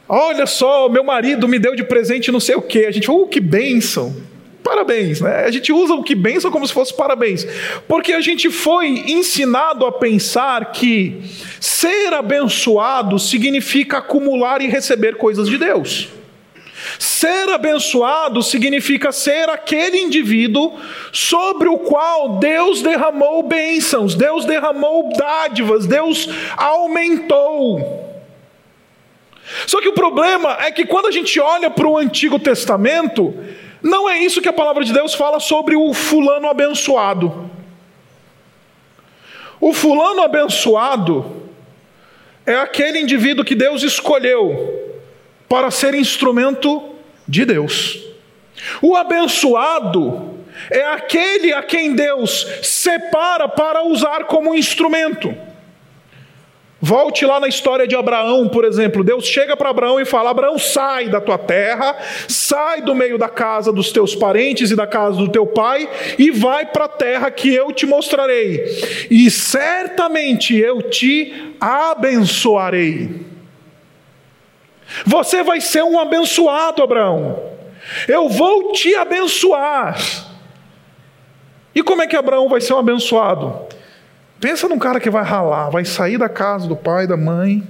Olha 0.08 0.46
só, 0.46 0.88
meu 0.88 1.04
marido 1.04 1.48
me 1.48 1.58
deu 1.58 1.76
de 1.76 1.84
presente 1.84 2.32
não 2.32 2.40
sei 2.40 2.56
o 2.56 2.62
quê. 2.62 2.86
A 2.88 2.92
gente 2.92 3.10
uh, 3.10 3.28
que 3.28 3.40
bênção. 3.40 4.16
Parabéns, 4.64 5.22
né? 5.22 5.46
A 5.46 5.52
gente 5.52 5.72
usa 5.72 5.94
o 5.94 6.04
que 6.04 6.16
bênção 6.16 6.50
como 6.50 6.66
se 6.66 6.74
fosse 6.74 6.92
parabéns. 6.92 7.46
Porque 7.88 8.14
a 8.14 8.22
gente 8.22 8.50
foi 8.50 8.88
ensinado 8.88 9.86
a 9.86 9.92
pensar 9.92 10.72
que 10.72 11.22
ser 11.60 12.14
abençoado 12.14 13.20
significa 13.20 14.00
acumular 14.00 14.62
e 14.62 14.68
receber 14.68 15.18
coisas 15.18 15.48
de 15.48 15.60
Deus. 15.60 16.10
Ser 16.98 17.50
abençoado 17.50 18.42
significa 18.42 19.12
ser 19.12 19.50
aquele 19.50 19.98
indivíduo 19.98 20.74
sobre 21.12 21.68
o 21.68 21.78
qual 21.78 22.40
Deus 22.40 22.82
derramou 22.82 23.44
bênçãos, 23.44 24.16
Deus 24.16 24.46
derramou 24.46 25.10
dádivas, 25.16 25.86
Deus 25.86 26.28
aumentou. 26.58 28.15
Só 29.68 29.80
que 29.80 29.90
o 29.90 29.94
problema 29.94 30.58
é 30.62 30.72
que 30.72 30.86
quando 30.86 31.08
a 31.08 31.12
gente 31.12 31.40
olha 31.40 31.70
para 31.70 31.88
o 31.88 31.98
Antigo 31.98 32.40
Testamento, 32.40 33.34
não 33.82 34.10
é 34.10 34.18
isso 34.18 34.42
que 34.42 34.50
a 34.50 34.54
palavra 34.54 34.84
de 34.84 34.92
Deus 34.92 35.14
fala 35.14 35.40
sobre 35.40 35.76
o 35.76 35.94
fulano 35.94 36.48
abençoado. 36.48 37.50
O 39.60 39.74
fulano 39.74 40.22
abençoado 40.22 41.50
é 42.46 42.56
aquele 42.56 43.00
indivíduo 43.00 43.46
que 43.46 43.56
Deus 43.56 43.84
escolheu 43.84 45.02
para 45.48 45.72
ser 45.72 45.94
instrumento 45.94 46.96
de 47.28 47.46
Deus. 47.46 48.04
O 48.82 48.96
abençoado 48.96 50.36
é 50.70 50.86
aquele 50.86 51.54
a 51.54 51.62
quem 51.62 51.94
Deus 51.94 52.48
separa 52.62 53.48
para 53.48 53.84
usar 53.84 54.26
como 54.26 54.56
instrumento. 54.56 55.36
Volte 56.88 57.26
lá 57.26 57.40
na 57.40 57.48
história 57.48 57.88
de 57.88 57.96
Abraão, 57.96 58.48
por 58.48 58.64
exemplo. 58.64 59.04
Deus 59.04 59.26
chega 59.26 59.58
para 59.58 59.72
Abraão 59.72 60.00
e 60.00 60.06
fala: 60.06 60.30
Abraão, 60.30 60.60
sai 60.60 61.10
da 61.10 61.20
tua 61.20 61.36
terra, 61.36 61.98
sai 62.28 62.84
do 62.84 62.94
meio 62.94 63.18
da 63.18 63.28
casa 63.28 63.72
dos 63.72 63.92
teus 63.92 64.14
parentes 64.14 64.70
e 64.70 64.76
da 64.76 64.86
casa 64.86 65.18
do 65.18 65.28
teu 65.28 65.48
pai, 65.48 65.90
e 66.20 66.30
vai 66.30 66.68
para 66.68 66.86
a 66.86 66.88
terra 66.88 67.32
que 67.32 67.52
eu 67.52 67.72
te 67.72 67.88
mostrarei, 67.88 68.64
e 69.10 69.32
certamente 69.32 70.56
eu 70.56 70.80
te 70.84 71.56
abençoarei. 71.60 73.26
Você 75.08 75.42
vai 75.42 75.60
ser 75.62 75.84
um 75.84 76.00
abençoado, 76.00 76.84
Abraão. 76.84 77.42
Eu 78.08 78.30
vou 78.30 78.72
te 78.74 78.94
abençoar. 78.94 80.00
E 81.74 81.82
como 81.82 82.04
é 82.04 82.08
que 82.08 82.16
Abraão 82.16 82.48
vai 82.48 82.62
ser 82.62 82.74
um 82.76 82.80
abençoado? 82.80 83.74
Pensa 84.40 84.68
num 84.68 84.80
cara 84.80 85.00
que 85.00 85.10
vai 85.10 85.24
ralar, 85.24 85.70
vai 85.70 85.86
sair 85.86 86.18
da 86.18 86.30
casa 86.30 86.68
do 86.68 86.76
pai, 86.76 87.08
da 87.08 87.18
mãe, 87.18 87.66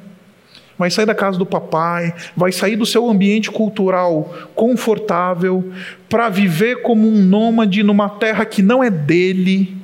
vai 0.78 0.90
sair 0.90 1.06
da 1.06 1.16
casa 1.16 1.38
do 1.38 1.46
papai, 1.46 2.14
vai 2.36 2.52
sair 2.52 2.76
do 2.76 2.86
seu 2.86 3.10
ambiente 3.10 3.52
cultural 3.52 4.34
confortável 4.56 5.72
para 6.10 6.30
viver 6.30 6.82
como 6.82 7.08
um 7.08 7.22
nômade 7.22 7.84
numa 7.84 8.10
terra 8.10 8.46
que 8.46 8.62
não 8.62 8.84
é 8.84 8.90
dele. 8.90 9.78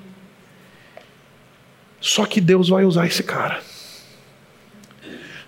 Só 2.00 2.25
que 2.25 2.41
Deus 2.41 2.69
vai 2.69 2.83
usar 2.83 3.05
esse 3.05 3.23
cara. 3.23 3.59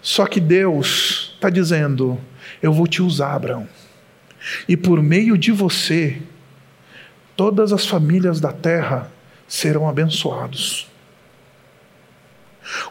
Só 0.01 0.25
que 0.27 0.39
Deus 0.39 1.31
está 1.35 1.49
dizendo: 1.49 2.19
Eu 2.61 2.71
vou 2.71 2.85
te 2.85 3.01
usar, 3.01 3.33
Abraão. 3.33 3.67
E 4.67 4.77
por 4.77 5.01
meio 5.01 5.37
de 5.37 5.51
você, 5.51 6.21
todas 7.35 7.73
as 7.73 7.85
famílias 7.87 8.39
da 8.39 8.51
terra 8.51 9.09
serão 9.47 9.87
abençoados. 9.87 10.92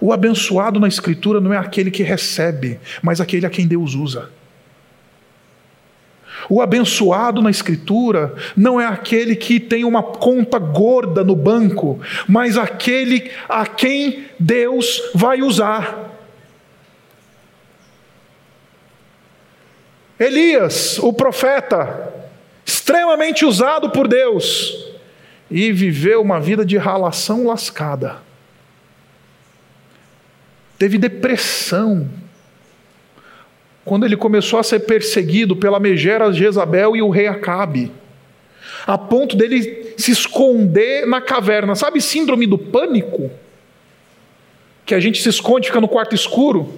O 0.01 0.13
abençoado 0.13 0.79
na 0.79 0.89
Escritura 0.89 1.41
não 1.41 1.53
é 1.53 1.57
aquele 1.57 1.91
que 1.91 2.03
recebe, 2.03 2.79
mas 3.03 3.21
aquele 3.21 3.47
a 3.47 3.51
quem 3.51 3.67
Deus 3.67 3.95
usa. 3.95 4.31
O 6.49 6.61
abençoado 6.61 7.41
na 7.41 7.51
Escritura 7.51 8.35
não 8.57 8.81
é 8.81 8.87
aquele 8.87 9.37
que 9.37 9.61
tem 9.61 9.85
uma 9.85 10.03
conta 10.03 10.59
gorda 10.59 11.25
no 11.25 11.37
banco, 11.37 12.01
mas 12.29 12.59
aquele 12.59 13.31
a 13.49 13.67
quem 13.67 14.27
Deus 14.39 15.01
vai 15.15 15.41
usar. 15.41 16.11
Elias, 20.19 20.99
o 20.99 21.13
profeta, 21.13 22.13
extremamente 22.65 23.45
usado 23.45 23.91
por 23.91 24.07
Deus, 24.07 24.93
e 25.51 25.73
viveu 25.73 26.21
uma 26.21 26.41
vida 26.41 26.65
de 26.65 26.77
ralação 26.77 27.47
lascada 27.47 28.32
teve 30.83 30.99
depressão. 30.99 32.09
Quando 33.85 34.05
ele 34.05 34.17
começou 34.17 34.59
a 34.59 34.65
ser 34.65 34.81
perseguido 34.81 35.55
pela 35.55 35.79
megera 35.79 36.33
Jezabel 36.33 36.97
e 36.97 37.03
o 37.03 37.09
rei 37.09 37.29
Acabe, 37.29 37.93
a 38.85 38.99
ponto 38.99 39.37
dele 39.37 39.95
se 39.97 40.11
esconder 40.11 41.07
na 41.07 41.21
caverna. 41.21 41.77
Sabe 41.77 42.01
síndrome 42.01 42.49
do 42.49 42.59
pânico? 42.59 43.31
Que 44.85 44.93
a 44.93 44.99
gente 44.99 45.23
se 45.23 45.29
esconde, 45.29 45.69
fica 45.69 45.81
no 45.81 45.87
quarto 45.87 46.17
escuro. 46.17 46.75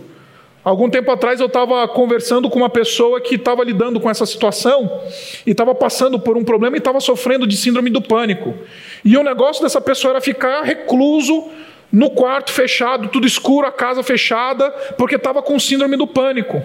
Algum 0.62 0.90
tempo 0.90 1.10
atrás 1.10 1.40
eu 1.40 1.46
estava 1.46 1.88
conversando 1.88 2.50
com 2.50 2.58
uma 2.58 2.68
pessoa 2.68 3.22
que 3.22 3.36
estava 3.36 3.64
lidando 3.64 3.98
com 3.98 4.10
essa 4.10 4.26
situação 4.26 5.00
e 5.46 5.52
estava 5.52 5.74
passando 5.74 6.18
por 6.20 6.36
um 6.36 6.44
problema 6.44 6.76
e 6.76 6.78
estava 6.78 7.00
sofrendo 7.00 7.46
de 7.46 7.56
síndrome 7.56 7.88
do 7.88 8.02
pânico. 8.02 8.54
E 9.02 9.16
o 9.16 9.22
negócio 9.22 9.62
dessa 9.62 9.80
pessoa 9.80 10.12
era 10.12 10.20
ficar 10.20 10.60
recluso 10.60 11.48
no 11.94 12.10
quarto 12.10 12.50
fechado, 12.50 13.06
tudo 13.06 13.24
escuro, 13.24 13.68
a 13.68 13.70
casa 13.70 14.02
fechada, 14.02 14.68
porque 14.98 15.14
estava 15.14 15.40
com 15.40 15.56
síndrome 15.60 15.96
do 15.96 16.08
pânico. 16.08 16.60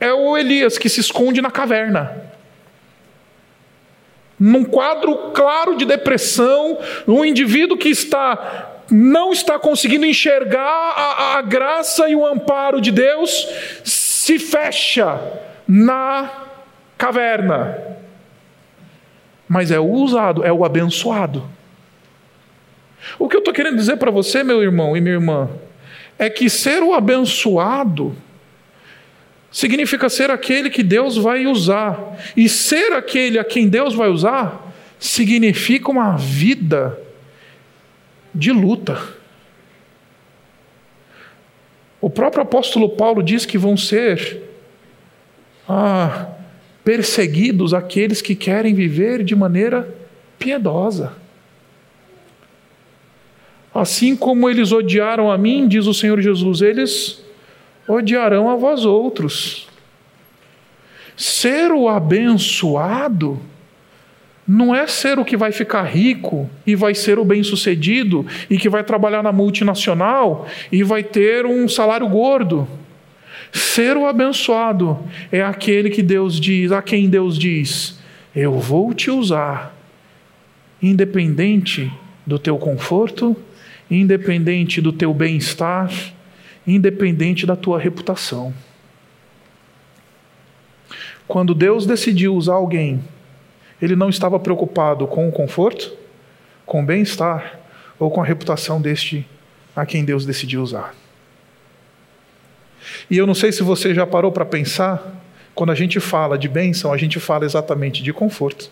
É 0.00 0.10
o 0.14 0.34
Elias 0.34 0.78
que 0.78 0.88
se 0.88 1.00
esconde 1.00 1.42
na 1.42 1.50
caverna. 1.50 2.22
Num 4.40 4.64
quadro 4.64 5.14
claro 5.34 5.76
de 5.76 5.84
depressão, 5.84 6.78
um 7.06 7.22
indivíduo 7.22 7.76
que 7.76 7.90
está 7.90 8.72
não 8.90 9.30
está 9.30 9.58
conseguindo 9.58 10.06
enxergar 10.06 10.62
a, 10.62 11.36
a 11.36 11.42
graça 11.42 12.08
e 12.08 12.16
o 12.16 12.24
amparo 12.24 12.80
de 12.80 12.92
Deus, 12.92 13.46
se 13.84 14.38
fecha 14.38 15.20
na 15.68 16.30
caverna. 16.96 17.76
Mas 19.46 19.70
é 19.70 19.78
o 19.78 19.90
usado, 19.90 20.42
é 20.44 20.52
o 20.52 20.64
abençoado. 20.64 21.56
O 23.18 23.28
que 23.28 23.36
eu 23.36 23.40
estou 23.40 23.54
querendo 23.54 23.76
dizer 23.76 23.96
para 23.96 24.10
você, 24.10 24.42
meu 24.42 24.62
irmão 24.62 24.96
e 24.96 25.00
minha 25.00 25.14
irmã, 25.14 25.48
é 26.18 26.30
que 26.30 26.48
ser 26.48 26.82
o 26.82 26.94
abençoado 26.94 28.16
significa 29.50 30.08
ser 30.08 30.30
aquele 30.30 30.68
que 30.68 30.82
Deus 30.82 31.16
vai 31.16 31.46
usar. 31.46 32.18
E 32.36 32.48
ser 32.48 32.92
aquele 32.92 33.38
a 33.38 33.44
quem 33.44 33.68
Deus 33.68 33.94
vai 33.94 34.08
usar 34.08 34.74
significa 34.98 35.90
uma 35.90 36.16
vida 36.16 36.98
de 38.34 38.52
luta. 38.52 39.00
O 42.00 42.10
próprio 42.10 42.42
apóstolo 42.42 42.90
Paulo 42.90 43.22
diz 43.22 43.46
que 43.46 43.58
vão 43.58 43.76
ser 43.76 44.42
ah, 45.68 46.28
perseguidos 46.84 47.74
aqueles 47.74 48.22
que 48.22 48.34
querem 48.34 48.74
viver 48.74 49.24
de 49.24 49.34
maneira 49.34 49.88
piedosa. 50.38 51.14
Assim 53.78 54.16
como 54.16 54.48
eles 54.48 54.72
odiaram 54.72 55.30
a 55.30 55.36
mim, 55.36 55.68
diz 55.68 55.86
o 55.86 55.92
Senhor 55.92 56.20
Jesus, 56.20 56.62
eles 56.62 57.22
odiarão 57.86 58.48
a 58.48 58.56
vós 58.56 58.84
outros. 58.84 59.68
Ser 61.16 61.70
o 61.72 61.88
abençoado 61.88 63.38
não 64.48 64.74
é 64.74 64.86
ser 64.86 65.18
o 65.18 65.24
que 65.24 65.36
vai 65.36 65.52
ficar 65.52 65.82
rico 65.82 66.48
e 66.66 66.74
vai 66.74 66.94
ser 66.94 67.18
o 67.18 67.24
bem-sucedido 67.24 68.24
e 68.48 68.56
que 68.56 68.68
vai 68.68 68.82
trabalhar 68.82 69.22
na 69.22 69.32
multinacional 69.32 70.46
e 70.72 70.82
vai 70.82 71.02
ter 71.02 71.44
um 71.44 71.68
salário 71.68 72.08
gordo. 72.08 72.66
Ser 73.52 73.96
o 73.96 74.06
abençoado 74.06 74.98
é 75.30 75.42
aquele 75.42 75.90
que 75.90 76.02
Deus 76.02 76.40
diz, 76.40 76.72
a 76.72 76.80
quem 76.80 77.08
Deus 77.08 77.38
diz: 77.38 77.98
Eu 78.34 78.58
vou 78.58 78.94
te 78.94 79.10
usar, 79.10 79.74
independente 80.82 81.92
do 82.26 82.38
teu 82.38 82.56
conforto, 82.56 83.36
independente 83.90 84.80
do 84.80 84.92
teu 84.92 85.12
bem-estar, 85.14 85.92
independente 86.66 87.46
da 87.46 87.56
tua 87.56 87.78
reputação. 87.78 88.52
Quando 91.28 91.54
Deus 91.54 91.86
decidiu 91.86 92.34
usar 92.34 92.54
alguém 92.54 93.02
ele 93.80 93.94
não 93.94 94.08
estava 94.08 94.38
preocupado 94.38 95.06
com 95.06 95.28
o 95.28 95.32
conforto, 95.32 95.92
com 96.64 96.82
o 96.82 96.86
bem-estar 96.86 97.60
ou 97.98 98.10
com 98.10 98.20
a 98.20 98.24
reputação 98.24 98.80
deste 98.80 99.26
a 99.74 99.84
quem 99.84 100.04
Deus 100.04 100.24
decidiu 100.24 100.62
usar. 100.62 100.94
E 103.10 103.16
eu 103.16 103.26
não 103.26 103.34
sei 103.34 103.52
se 103.52 103.62
você 103.62 103.94
já 103.94 104.06
parou 104.06 104.32
para 104.32 104.44
pensar, 104.44 105.22
quando 105.54 105.70
a 105.70 105.74
gente 105.74 106.00
fala 106.00 106.38
de 106.38 106.48
bênção, 106.48 106.92
a 106.92 106.96
gente 106.96 107.20
fala 107.20 107.44
exatamente 107.44 108.02
de 108.02 108.12
conforto, 108.12 108.70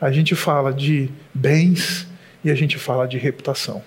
a 0.00 0.10
gente 0.10 0.34
fala 0.34 0.72
de 0.72 1.10
bens 1.32 2.06
e 2.44 2.50
a 2.50 2.54
gente 2.54 2.78
fala 2.78 3.06
de 3.06 3.18
reputação. 3.18 3.82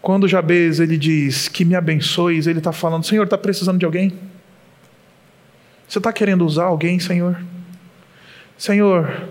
Quando 0.00 0.26
Jabez 0.26 0.80
ele 0.80 0.96
diz 0.96 1.48
que 1.48 1.64
me 1.64 1.74
abençoes, 1.74 2.46
ele 2.46 2.58
está 2.58 2.72
falando, 2.72 3.04
Senhor, 3.04 3.24
está 3.24 3.36
precisando 3.36 3.78
de 3.78 3.84
alguém? 3.84 4.18
Você 5.86 5.98
está 5.98 6.12
querendo 6.12 6.46
usar 6.46 6.64
alguém, 6.64 6.98
Senhor? 6.98 7.40
Senhor, 8.56 9.28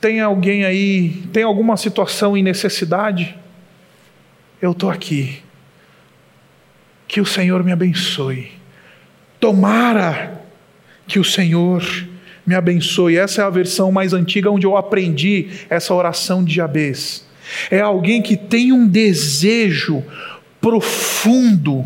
tem 0.00 0.20
alguém 0.20 0.64
aí, 0.64 1.22
tem 1.32 1.42
alguma 1.42 1.76
situação 1.76 2.36
em 2.36 2.42
necessidade? 2.42 3.36
Eu 4.60 4.72
estou 4.72 4.90
aqui. 4.90 5.42
Que 7.08 7.20
o 7.20 7.26
Senhor 7.26 7.64
me 7.64 7.72
abençoe. 7.72 8.52
Tomara 9.40 10.44
que 11.06 11.18
o 11.18 11.24
Senhor 11.24 11.82
me 12.46 12.54
abençoe. 12.54 13.16
Essa 13.16 13.42
é 13.42 13.44
a 13.44 13.50
versão 13.50 13.90
mais 13.90 14.12
antiga 14.12 14.50
onde 14.50 14.66
eu 14.66 14.76
aprendi 14.76 15.48
essa 15.68 15.92
oração 15.92 16.44
de 16.44 16.54
Jabez. 16.54 17.26
É 17.70 17.80
alguém 17.80 18.22
que 18.22 18.36
tem 18.36 18.72
um 18.72 18.86
desejo 18.86 20.02
profundo 20.60 21.84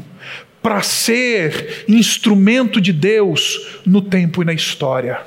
para 0.62 0.82
ser 0.82 1.84
instrumento 1.88 2.80
de 2.80 2.92
Deus 2.92 3.80
no 3.86 4.02
tempo 4.02 4.42
e 4.42 4.44
na 4.44 4.52
história. 4.52 5.22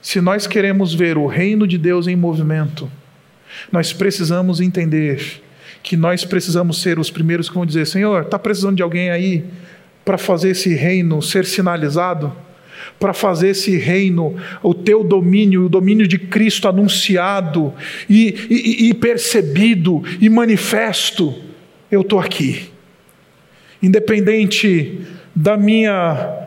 Se 0.00 0.20
nós 0.20 0.46
queremos 0.46 0.94
ver 0.94 1.18
o 1.18 1.26
reino 1.26 1.66
de 1.66 1.76
Deus 1.76 2.06
em 2.06 2.16
movimento, 2.16 2.90
nós 3.70 3.92
precisamos 3.92 4.60
entender 4.60 5.42
que 5.82 5.96
nós 5.96 6.24
precisamos 6.24 6.80
ser 6.80 6.98
os 6.98 7.10
primeiros 7.10 7.48
que 7.48 7.54
vão 7.54 7.66
dizer: 7.66 7.86
Senhor, 7.86 8.22
está 8.22 8.38
precisando 8.38 8.76
de 8.76 8.82
alguém 8.82 9.10
aí 9.10 9.44
para 10.04 10.16
fazer 10.16 10.50
esse 10.50 10.74
reino 10.74 11.20
ser 11.20 11.44
sinalizado? 11.44 12.32
Para 12.98 13.12
fazer 13.12 13.50
esse 13.50 13.76
reino, 13.76 14.36
o 14.62 14.74
teu 14.74 15.04
domínio, 15.04 15.66
o 15.66 15.68
domínio 15.68 16.06
de 16.06 16.18
Cristo 16.18 16.68
anunciado 16.68 17.72
e, 18.08 18.34
e, 18.50 18.88
e 18.88 18.94
percebido 18.94 20.02
e 20.20 20.28
manifesto 20.28 21.34
eu 21.90 22.00
estou 22.00 22.18
aqui. 22.18 22.70
Independente 23.82 25.00
da 25.34 25.56
minha 25.56 26.44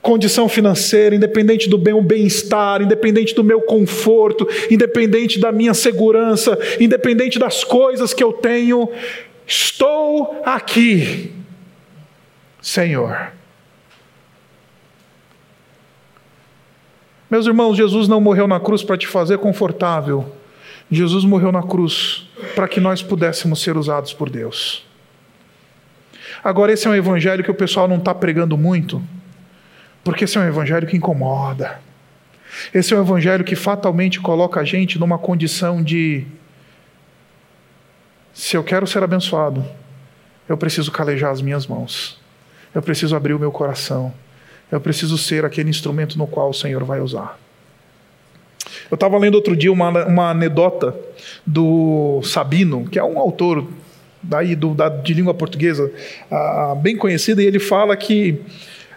condição 0.00 0.48
financeira, 0.48 1.14
independente 1.14 1.68
do 1.68 1.78
meu 1.78 2.02
bem-estar, 2.02 2.82
independente 2.82 3.34
do 3.34 3.44
meu 3.44 3.60
conforto, 3.60 4.48
independente 4.70 5.38
da 5.38 5.52
minha 5.52 5.74
segurança, 5.74 6.58
independente 6.80 7.38
das 7.38 7.62
coisas 7.62 8.12
que 8.12 8.22
eu 8.22 8.32
tenho, 8.32 8.88
estou 9.46 10.42
aqui, 10.44 11.30
Senhor. 12.60 13.32
Meus 17.32 17.46
irmãos, 17.46 17.78
Jesus 17.78 18.08
não 18.08 18.20
morreu 18.20 18.46
na 18.46 18.60
cruz 18.60 18.84
para 18.84 18.98
te 18.98 19.06
fazer 19.06 19.38
confortável. 19.38 20.30
Jesus 20.90 21.24
morreu 21.24 21.50
na 21.50 21.62
cruz 21.62 22.28
para 22.54 22.68
que 22.68 22.78
nós 22.78 23.02
pudéssemos 23.02 23.62
ser 23.62 23.74
usados 23.74 24.12
por 24.12 24.28
Deus. 24.28 24.84
Agora, 26.44 26.74
esse 26.74 26.86
é 26.86 26.90
um 26.90 26.94
evangelho 26.94 27.42
que 27.42 27.50
o 27.50 27.54
pessoal 27.54 27.88
não 27.88 27.96
está 27.96 28.14
pregando 28.14 28.58
muito, 28.58 29.02
porque 30.04 30.24
esse 30.24 30.36
é 30.36 30.42
um 30.42 30.46
evangelho 30.46 30.86
que 30.86 30.94
incomoda. 30.94 31.80
Esse 32.74 32.92
é 32.92 32.98
um 32.98 33.00
evangelho 33.00 33.44
que 33.44 33.56
fatalmente 33.56 34.20
coloca 34.20 34.60
a 34.60 34.64
gente 34.64 34.98
numa 34.98 35.16
condição 35.16 35.82
de: 35.82 36.26
se 38.34 38.58
eu 38.58 38.62
quero 38.62 38.86
ser 38.86 39.02
abençoado, 39.02 39.64
eu 40.46 40.58
preciso 40.58 40.92
calejar 40.92 41.30
as 41.30 41.40
minhas 41.40 41.66
mãos, 41.66 42.20
eu 42.74 42.82
preciso 42.82 43.16
abrir 43.16 43.32
o 43.32 43.38
meu 43.38 43.50
coração, 43.50 44.12
eu 44.72 44.80
preciso 44.80 45.18
ser 45.18 45.44
aquele 45.44 45.68
instrumento 45.68 46.18
no 46.18 46.26
qual 46.26 46.48
o 46.48 46.54
Senhor 46.54 46.82
vai 46.82 46.98
usar. 46.98 47.38
Eu 48.90 48.94
estava 48.94 49.18
lendo 49.18 49.34
outro 49.34 49.54
dia 49.54 49.70
uma, 49.70 50.06
uma 50.06 50.30
anedota 50.30 50.96
do 51.46 52.22
Sabino, 52.24 52.88
que 52.88 52.98
é 52.98 53.04
um 53.04 53.18
autor 53.18 53.66
daí 54.22 54.56
do, 54.56 54.74
da, 54.74 54.88
de 54.88 55.12
língua 55.12 55.34
portuguesa 55.34 55.92
ah, 56.30 56.74
bem 56.80 56.96
conhecido, 56.96 57.42
e 57.42 57.46
ele 57.46 57.58
fala 57.58 57.94
que 57.96 58.40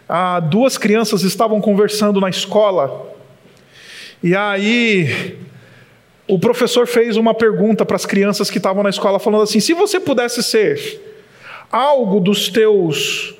ah, 0.07 0.39
duas 0.39 0.77
crianças 0.77 1.23
estavam 1.23 1.59
conversando 1.59 2.21
na 2.21 2.29
escola, 2.29 3.13
e 4.23 4.33
aí 4.33 5.37
o 6.27 6.39
professor 6.39 6.87
fez 6.87 7.17
uma 7.17 7.33
pergunta 7.33 7.85
para 7.85 7.97
as 7.97 8.05
crianças 8.05 8.49
que 8.49 8.57
estavam 8.59 8.81
na 8.81 8.89
escola, 8.89 9.19
falando 9.19 9.43
assim: 9.43 9.59
se 9.59 9.73
você 9.73 9.99
pudesse 9.99 10.41
ser 10.41 11.01
algo 11.69 12.19
dos 12.21 12.47
teus 12.47 13.35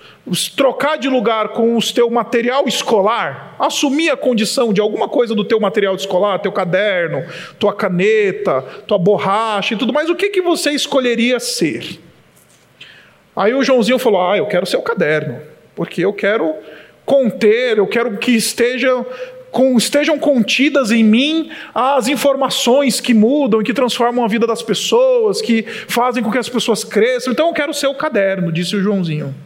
trocar 0.56 0.98
de 0.98 1.08
lugar 1.08 1.50
com 1.50 1.78
o 1.78 1.82
teu 1.82 2.10
material 2.10 2.68
escolar, 2.68 3.56
assumir 3.60 4.10
a 4.10 4.18
condição 4.18 4.74
de 4.74 4.82
alguma 4.82 5.08
coisa 5.08 5.36
do 5.36 5.44
teu 5.44 5.60
material 5.60 5.96
escolar, 5.96 6.40
teu 6.40 6.52
caderno, 6.52 7.24
tua 7.60 7.74
caneta, 7.74 8.62
tua 8.88 8.98
borracha 8.98 9.76
e 9.76 9.78
tudo 9.78 9.94
mais, 9.94 10.10
o 10.10 10.16
que, 10.16 10.30
que 10.30 10.42
você 10.42 10.72
escolheria 10.72 11.40
ser? 11.40 12.00
Aí 13.36 13.54
o 13.54 13.64
Joãozinho 13.64 14.00
falou: 14.00 14.22
Ah, 14.22 14.38
eu 14.38 14.48
quero 14.48 14.66
ser 14.66 14.78
o 14.78 14.82
caderno, 14.82 15.40
porque 15.76 16.04
eu 16.04 16.14
quero 16.14 16.56
conter, 17.06 17.78
eu 17.78 17.86
quero 17.86 18.18
que 18.18 18.32
esteja 18.32 19.06
com, 19.52 19.78
estejam 19.78 20.18
contidas 20.18 20.92
em 20.92 21.04
mim 21.04 21.52
as 21.74 22.08
informações 22.08 23.00
que 23.00 23.14
mudam 23.14 23.62
e 23.62 23.64
que 23.64 23.74
transformam 23.74 24.26
a 24.26 24.28
vida 24.28 24.48
das 24.48 24.64
pessoas, 24.64 25.40
que 25.40 25.64
fazem 25.64 26.24
com 26.24 26.32
que 26.32 26.38
as 26.38 26.50
pessoas 26.50 26.84
cresçam. 26.84 27.32
Então 27.32 27.48
eu 27.48 27.54
quero 27.54 27.74
ser 27.74 27.88
o 27.88 27.96
caderno, 27.96 28.52
disse 28.52 28.76
o 28.76 28.82
Joãozinho. 28.82 29.44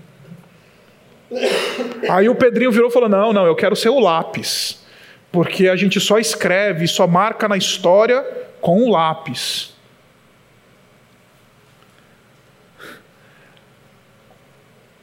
Aí 2.10 2.28
o 2.28 2.36
Pedrinho 2.36 2.72
virou 2.72 2.89
e 2.89 2.94
falou: 2.94 3.10
Não, 3.10 3.32
não, 3.32 3.46
eu 3.46 3.56
quero 3.56 3.76
ser 3.76 3.89
o 3.89 4.00
lápis. 4.00 4.84
Porque 5.32 5.68
a 5.68 5.76
gente 5.76 6.00
só 6.00 6.18
escreve, 6.18 6.88
só 6.88 7.06
marca 7.06 7.48
na 7.48 7.56
história 7.56 8.26
com 8.60 8.84
o 8.84 8.89
lápis. 8.89 9.74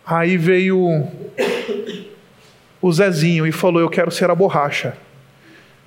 Aí 0.05 0.37
veio 0.37 1.09
o 2.81 2.93
Zezinho 2.93 3.47
e 3.47 3.53
falou: 3.53 3.81
Eu 3.81 3.91
quero 3.91 4.11
ser 4.11 4.31
a 4.31 4.35
borracha. 4.35 4.97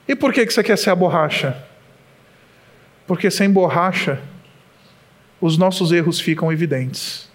E 0.07 0.15
por 0.15 0.33
que 0.33 0.45
você 0.45 0.63
quer 0.63 0.77
ser 0.77 0.89
a 0.89 0.95
borracha? 0.95 1.55
Porque 3.05 3.29
sem 3.29 3.49
borracha, 3.49 4.21
os 5.39 5.57
nossos 5.57 5.91
erros 5.91 6.19
ficam 6.19 6.51
evidentes. 6.51 7.29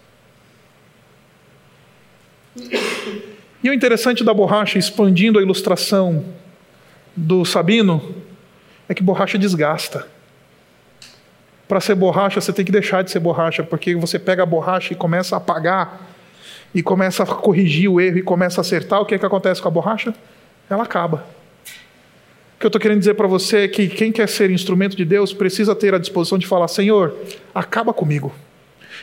E 3.65 3.71
o 3.71 3.73
interessante 3.73 4.23
da 4.23 4.35
borracha, 4.35 4.79
expandindo 4.79 5.39
a 5.39 5.43
ilustração 5.43 6.23
do 7.17 7.47
Sabino, 7.47 8.15
é 8.87 8.93
que 8.93 9.03
borracha 9.03 9.39
desgasta. 9.39 10.07
Para 11.67 11.81
ser 11.81 11.95
borracha, 11.95 12.43
você 12.43 12.53
tem 12.53 12.63
que 12.63 12.71
deixar 12.71 13.03
de 13.03 13.11
ser 13.11 13.21
borracha, 13.21 13.63
porque 13.63 13.95
você 13.95 14.19
pega 14.19 14.43
a 14.43 14.47
borracha 14.47 14.93
e 14.93 14.97
começa 14.97 15.35
a 15.35 15.39
apagar, 15.39 16.11
e 16.75 16.83
começa 16.83 17.23
a 17.23 17.27
corrigir 17.27 17.91
o 17.91 17.99
erro, 17.99 18.19
e 18.19 18.23
começa 18.23 18.61
a 18.61 18.63
acertar. 18.63 19.01
O 19.01 19.07
que, 19.07 19.15
é 19.15 19.19
que 19.19 19.25
acontece 19.25 19.63
com 19.63 19.69
a 19.69 19.71
borracha? 19.71 20.15
Ela 20.69 20.83
acaba. 20.83 21.25
O 22.57 22.61
que 22.61 22.67
eu 22.67 22.69
estou 22.69 22.79
querendo 22.79 22.99
dizer 22.99 23.15
para 23.15 23.27
você 23.27 23.61
é 23.61 23.69
que 23.69 23.89
quem 23.89 24.13
quer 24.13 24.29
ser 24.29 24.51
instrumento 24.51 24.95
de 24.95 25.07
Deus 25.07 25.33
precisa 25.33 25.75
ter 25.75 25.95
a 25.95 25.99
disposição 25.99 26.37
de 26.37 26.47
falar: 26.47 26.69
Senhor, 26.69 27.17
acaba 27.55 27.95
comigo, 27.95 28.31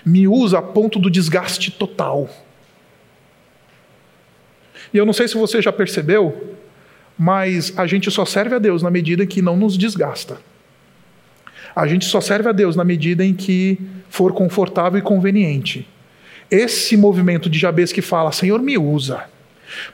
me 0.06 0.28
usa 0.28 0.60
a 0.60 0.62
ponto 0.62 1.00
do 1.00 1.10
desgaste 1.10 1.72
total 1.72 2.30
E 4.94 4.98
eu 4.98 5.06
não 5.06 5.14
sei 5.14 5.28
se 5.28 5.36
você 5.36 5.62
já 5.62 5.72
percebeu, 5.72 6.58
mas 7.18 7.78
a 7.78 7.86
gente 7.86 8.10
só 8.12 8.26
serve 8.26 8.56
a 8.56 8.60
Deus 8.60 8.82
na 8.82 8.90
medida 8.90 9.24
em 9.24 9.28
que 9.28 9.42
não 9.42 9.56
nos 9.56 9.78
desgasta. 9.78 10.38
A 11.76 11.88
gente 11.88 12.06
só 12.06 12.20
serve 12.20 12.50
a 12.50 12.52
Deus 12.52 12.76
na 12.76 12.84
medida 12.84 13.24
em 13.24 13.34
que 13.34 13.80
for 14.10 14.34
confortável 14.34 15.00
e 15.00 15.02
conveniente. 15.02 15.88
Esse 16.50 16.98
movimento 16.98 17.50
de 17.50 17.58
Jabez 17.58 17.94
que 17.94 18.02
fala: 18.02 18.32
Senhor, 18.32 18.62
me 18.62 18.78
usa, 18.78 19.24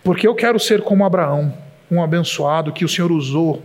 porque 0.04 0.28
eu 0.28 0.34
quero 0.34 0.60
ser 0.60 0.82
como 0.82 1.06
Abraão, 1.06 1.56
um 1.92 2.02
abençoado 2.02 2.72
que 2.72 2.84
o 2.84 2.90
Senhor 2.90 3.12
usou, 3.12 3.62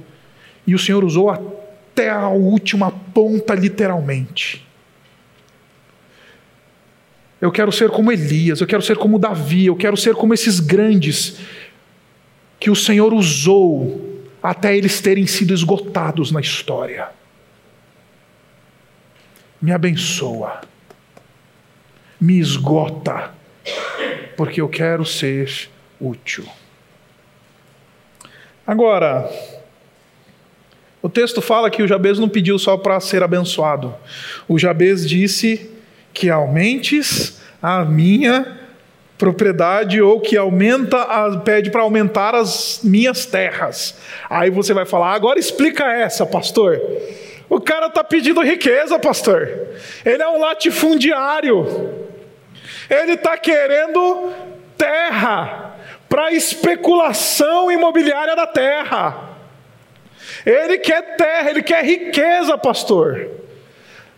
e 0.67 0.75
o 0.75 0.79
Senhor 0.79 1.03
usou 1.03 1.31
até 1.31 2.11
a 2.11 2.29
última 2.29 2.91
ponta, 2.91 3.55
literalmente. 3.55 4.67
Eu 7.43 7.51
quero 7.51 7.73
ser 7.73 7.91
como 7.91 8.13
Elias, 8.13 8.61
eu 8.61 8.69
quero 8.69 8.83
ser 8.83 8.97
como 8.97 9.19
Davi, 9.19 9.67
eu 9.67 9.75
quero 9.75 9.97
ser 9.97 10.15
como 10.15 10.33
esses 10.33 10.61
grandes 10.61 11.39
que 12.61 12.71
o 12.71 12.77
Senhor 12.77 13.13
usou 13.13 14.23
até 14.41 14.77
eles 14.77 15.01
terem 15.01 15.27
sido 15.27 15.53
esgotados 15.53 16.31
na 16.31 16.41
história. 16.41 17.09
Me 19.61 19.73
abençoa, 19.73 20.61
me 22.21 22.39
esgota, 22.39 23.33
porque 24.37 24.61
eu 24.61 24.69
quero 24.69 25.05
ser 25.05 25.69
útil. 26.01 26.47
Agora, 28.65 29.29
o 31.03 31.09
texto 31.09 31.43
fala 31.43 31.69
que 31.69 31.83
o 31.83 31.89
Jabez 31.89 32.21
não 32.21 32.29
pediu 32.29 32.57
só 32.57 32.77
para 32.77 33.01
ser 33.01 33.25
abençoado. 33.25 33.93
O 34.47 34.61
Jabez 34.61 35.09
disse 35.09 35.72
que 36.13 36.31
aumentes 36.31 37.41
a 37.63 37.85
minha 37.85 38.59
propriedade 39.17 40.01
ou 40.03 40.21
que 40.21 40.37
aumenta 40.37 41.01
a, 41.01 41.39
pede 41.39 41.71
para 41.71 41.83
aumentar 41.83 42.35
as 42.35 42.81
minhas 42.83 43.25
terras. 43.25 43.97
Aí 44.29 44.51
você 44.51 44.75
vai 44.75 44.85
falar: 44.85 45.13
"Agora 45.13 45.39
explica 45.39 45.85
essa, 45.93 46.27
pastor". 46.27 46.81
O 47.49 47.61
cara 47.61 47.87
está 47.87 48.03
pedindo 48.03 48.41
riqueza, 48.43 48.99
pastor. 48.99 49.47
Ele 50.05 50.23
é 50.23 50.29
um 50.29 50.41
latifundiário. 50.41 51.67
Ele 52.89 53.13
está 53.13 53.37
querendo 53.37 54.33
terra 54.77 55.77
para 56.09 56.33
especulação 56.33 57.71
imobiliária 57.71 58.35
da 58.35 58.47
terra. 58.47 59.37
Ele 60.45 60.79
quer 60.79 61.17
terra, 61.17 61.51
ele 61.51 61.63
quer 61.63 61.85
riqueza, 61.85 62.57
pastor. 62.59 63.29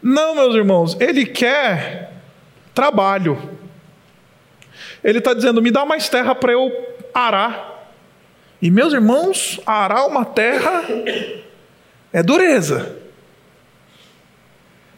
Não, 0.06 0.34
meus 0.34 0.54
irmãos, 0.54 0.94
ele 1.00 1.24
quer 1.24 2.12
trabalho. 2.74 3.38
Ele 5.02 5.16
está 5.16 5.32
dizendo: 5.32 5.62
me 5.62 5.70
dá 5.70 5.86
mais 5.86 6.10
terra 6.10 6.34
para 6.34 6.52
eu 6.52 6.70
arar. 7.14 7.88
E, 8.60 8.70
meus 8.70 8.92
irmãos, 8.92 9.58
arar 9.64 10.06
uma 10.06 10.26
terra 10.26 10.84
é 12.12 12.22
dureza. 12.22 12.98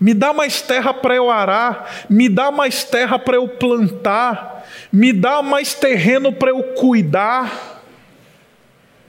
Me 0.01 0.13
dá 0.13 0.33
mais 0.33 0.61
terra 0.61 0.93
para 0.93 1.15
eu 1.15 1.31
arar, 1.31 2.05
me 2.11 2.29
dá 2.29 2.51
mais 2.51 2.83
terra 2.83 3.17
para 3.17 3.37
eu 3.37 3.47
plantar, 3.47 4.67
me 4.93 5.13
dá 5.13 5.41
mais 5.41 5.73
terreno 5.73 6.33
para 6.33 6.51
eu 6.51 6.63
cuidar. 6.75 7.76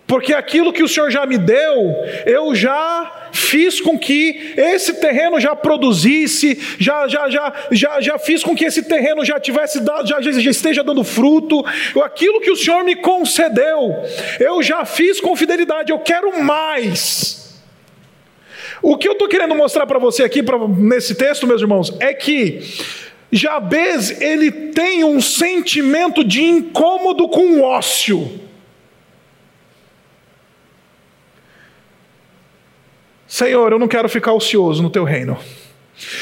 Porque 0.08 0.34
aquilo 0.34 0.72
que 0.72 0.82
o 0.82 0.88
Senhor 0.88 1.12
já 1.12 1.26
me 1.26 1.38
deu, 1.38 1.93
eu 2.26 2.56
já 2.56 3.30
fiz 3.34 3.82
com 3.82 4.00
que 4.00 4.54
esse 4.56 4.93
terreno 4.93 5.38
já 5.38 5.54
produzisse, 5.54 6.58
já, 6.80 7.10
já, 7.10 7.30
já, 7.30 7.54
já, 7.72 8.00
já 8.00 8.17
fiz 8.17 8.41
com 8.41 8.56
que 8.56 8.63
esse 8.63 8.84
terreno 8.84 9.26
já 9.26 9.38
tivesse 9.38 9.82
dado, 9.82 10.08
já, 10.08 10.22
já 10.22 10.50
esteja 10.50 10.82
dando 10.82 11.04
fruto. 11.04 11.62
Aquilo 12.02 12.39
que 12.39 12.50
o 12.50 12.56
Senhor 12.56 12.86
me 12.86 12.96
concedeu, 12.96 13.96
eu 14.39 14.63
já 14.63 14.86
fiz 14.86 15.20
com 15.20 15.36
fidelidade, 15.36 15.91
eu 15.91 16.00
quero 16.00 16.41
mais. 16.41 17.62
O 18.82 18.98
que 18.98 19.10
eu 19.10 19.13
estou 19.13 19.28
querendo 19.28 19.56
mostrar 19.56 19.86
para 19.86 20.00
você 20.00 20.24
aqui, 20.24 20.41
pra, 20.41 20.58
nesse 20.70 21.15
texto, 21.15 21.46
meus 21.46 21.62
irmãos, 21.62 21.93
é 22.00 22.13
que 22.13 22.62
Jabez 23.30 24.22
ele 24.22 24.52
tem 24.52 25.04
um 25.04 25.20
sentimento 25.20 26.24
de 26.24 26.43
incômodo 26.43 27.28
com 27.28 27.58
o 27.58 27.63
ócio. 27.63 28.47
Senhor, 33.28 33.72
eu 33.72 33.80
não 33.80 33.88
quero 33.88 34.08
ficar 34.08 34.34
ocioso 34.34 34.82
no 34.82 34.90
teu 34.90 35.04
reino. 35.04 35.38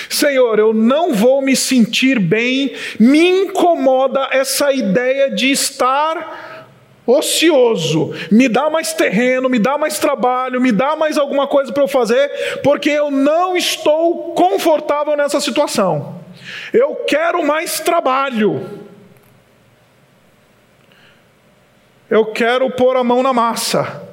Senhor, 0.10 0.58
eu 0.58 0.74
não 0.74 1.14
vou 1.14 1.42
me 1.42 1.56
sentir 1.56 2.18
bem, 2.18 2.74
me 3.00 3.44
incomoda 3.44 4.30
essa 4.32 4.72
ideia 4.72 5.30
de 5.30 5.52
estar 5.52 6.66
ocioso. 7.06 8.14
Me 8.32 8.48
dá 8.48 8.70
mais 8.70 8.94
terreno, 8.94 9.50
me 9.50 9.60
dá 9.60 9.78
mais 9.78 10.00
trabalho, 10.00 10.60
me 10.60 10.72
dá 10.72 10.96
mais 10.96 11.18
alguma 11.18 11.46
coisa 11.46 11.72
para 11.72 11.84
eu 11.84 11.88
fazer, 11.88 12.60
porque 12.64 12.90
eu 12.90 13.12
não 13.12 13.56
estou 13.56 14.34
confortável 14.34 15.16
nessa 15.16 15.40
situação. 15.40 16.24
Eu 16.74 16.96
quero 17.08 17.46
mais 17.46 17.80
trabalho. 17.80 18.84
Eu 22.10 22.26
quero 22.28 22.70
pôr 22.72 22.96
a 22.98 23.04
mão 23.04 23.22
na 23.22 23.34
massa. 23.34 24.04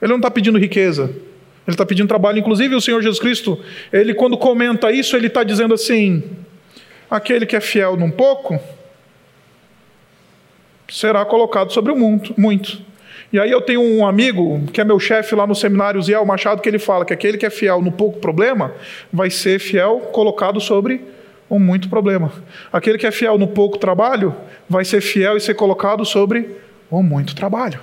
Ele 0.00 0.10
não 0.10 0.18
está 0.18 0.30
pedindo 0.30 0.58
riqueza. 0.58 1.14
Ele 1.66 1.74
está 1.74 1.86
pedindo 1.86 2.08
trabalho. 2.08 2.38
Inclusive, 2.38 2.74
o 2.74 2.80
Senhor 2.80 3.00
Jesus 3.00 3.20
Cristo, 3.20 3.58
ele 3.92 4.14
quando 4.14 4.36
comenta 4.36 4.90
isso, 4.90 5.16
ele 5.16 5.28
está 5.28 5.44
dizendo 5.44 5.74
assim: 5.74 6.22
aquele 7.10 7.46
que 7.46 7.56
é 7.56 7.60
fiel 7.60 7.96
num 7.96 8.10
pouco 8.10 8.60
será 10.88 11.24
colocado 11.24 11.72
sobre 11.72 11.92
o 11.92 11.96
mundo, 11.96 12.34
muito. 12.36 12.82
E 13.32 13.40
aí 13.40 13.50
eu 13.50 13.62
tenho 13.62 13.80
um 13.80 14.06
amigo, 14.06 14.62
que 14.72 14.80
é 14.80 14.84
meu 14.84 15.00
chefe 15.00 15.34
lá 15.34 15.46
no 15.46 15.54
seminário, 15.54 16.02
Ziel 16.02 16.24
Machado, 16.26 16.60
que 16.60 16.68
ele 16.68 16.78
fala 16.78 17.04
que 17.04 17.14
aquele 17.14 17.38
que 17.38 17.46
é 17.46 17.50
fiel 17.50 17.80
no 17.80 17.90
pouco 17.90 18.18
problema, 18.18 18.74
vai 19.10 19.30
ser 19.30 19.58
fiel 19.58 20.00
colocado 20.12 20.60
sobre 20.60 21.00
um 21.50 21.58
muito 21.58 21.88
problema. 21.88 22.30
Aquele 22.70 22.98
que 22.98 23.06
é 23.06 23.10
fiel 23.10 23.38
no 23.38 23.48
pouco 23.48 23.78
trabalho, 23.78 24.34
vai 24.68 24.84
ser 24.84 25.00
fiel 25.00 25.36
e 25.36 25.40
ser 25.40 25.54
colocado 25.54 26.04
sobre 26.04 26.56
um 26.90 27.02
muito 27.02 27.34
trabalho. 27.34 27.80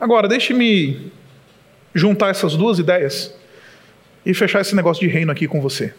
Agora, 0.00 0.26
deixe-me 0.26 1.12
juntar 1.94 2.30
essas 2.30 2.56
duas 2.56 2.78
ideias 2.78 3.34
e 4.24 4.32
fechar 4.32 4.62
esse 4.62 4.74
negócio 4.74 5.06
de 5.06 5.12
reino 5.12 5.30
aqui 5.30 5.46
com 5.46 5.60
você. 5.60 5.92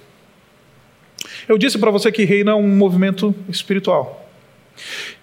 Eu 1.48 1.58
disse 1.58 1.78
para 1.78 1.92
você 1.92 2.12
que 2.12 2.24
reino 2.24 2.50
é 2.50 2.56
um 2.56 2.68
movimento 2.68 3.36
espiritual. 3.48 4.30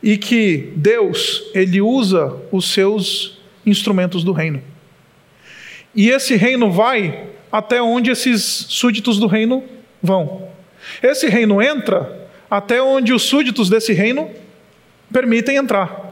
E 0.01 0.17
que 0.17 0.73
Deus, 0.77 1.51
ele 1.55 1.81
usa 1.81 2.37
os 2.53 2.71
seus 2.71 3.41
instrumentos 3.67 4.23
do 4.23 4.33
reino. 4.33 4.63
E 5.95 6.11
esse 6.11 6.37
reino 6.37 6.71
vai 6.71 7.27
até 7.51 7.83
onde 7.83 8.11
esses 8.11 8.43
súditos 8.43 9.19
do 9.19 9.27
reino 9.27 9.65
vão. 10.01 10.49
Esse 11.03 11.29
reino 11.29 11.61
entra 11.61 12.29
até 12.49 12.81
onde 12.81 13.13
os 13.13 13.23
súditos 13.23 13.69
desse 13.69 13.93
reino 13.93 14.31
permitem 15.13 15.57
entrar. 15.57 16.08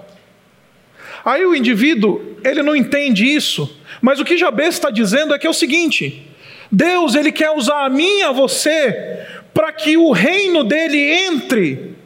Aí 1.27 1.45
o 1.45 1.57
indivíduo, 1.57 2.37
ele 2.45 2.63
não 2.63 2.77
entende 2.77 3.27
isso, 3.27 3.81
mas 4.01 4.21
o 4.21 4.25
que 4.25 4.39
Jabez 4.39 4.77
está 4.77 4.91
dizendo 4.91 5.35
é 5.35 5.39
que 5.41 5.45
é 5.49 5.51
o 5.51 5.53
seguinte: 5.53 6.25
Deus, 6.71 7.17
ele 7.17 7.33
quer 7.33 7.51
usar 7.51 7.85
a 7.85 7.91
mim 7.91 8.23
a 8.23 8.31
você 8.31 9.27
para 9.53 9.73
que 9.73 9.97
o 9.97 10.13
reino 10.13 10.63
dele 10.63 10.97
entre 10.99 11.97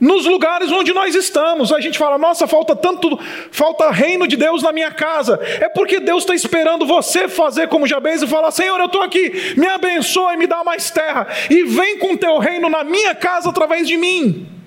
nos 0.00 0.26
lugares 0.26 0.72
onde 0.72 0.92
nós 0.92 1.14
estamos. 1.14 1.72
A 1.72 1.78
gente 1.78 1.98
fala, 1.98 2.18
nossa, 2.18 2.48
falta 2.48 2.74
tanto, 2.74 3.16
falta 3.52 3.90
reino 3.92 4.26
de 4.26 4.36
Deus 4.36 4.60
na 4.60 4.72
minha 4.72 4.90
casa. 4.90 5.38
É 5.60 5.68
porque 5.68 6.00
Deus 6.00 6.24
está 6.24 6.34
esperando 6.34 6.84
você 6.84 7.28
fazer 7.28 7.68
como 7.68 7.86
Jabez 7.86 8.22
e 8.22 8.26
falar: 8.26 8.50
Senhor, 8.50 8.80
eu 8.80 8.86
estou 8.86 9.02
aqui, 9.02 9.54
me 9.56 9.68
abençoa 9.68 10.34
e 10.34 10.36
me 10.36 10.48
dá 10.48 10.64
mais 10.64 10.90
terra, 10.90 11.28
e 11.48 11.62
vem 11.62 11.96
com 11.98 12.16
teu 12.16 12.38
reino 12.38 12.68
na 12.68 12.82
minha 12.82 13.14
casa 13.14 13.50
através 13.50 13.86
de 13.86 13.96
mim. 13.96 14.59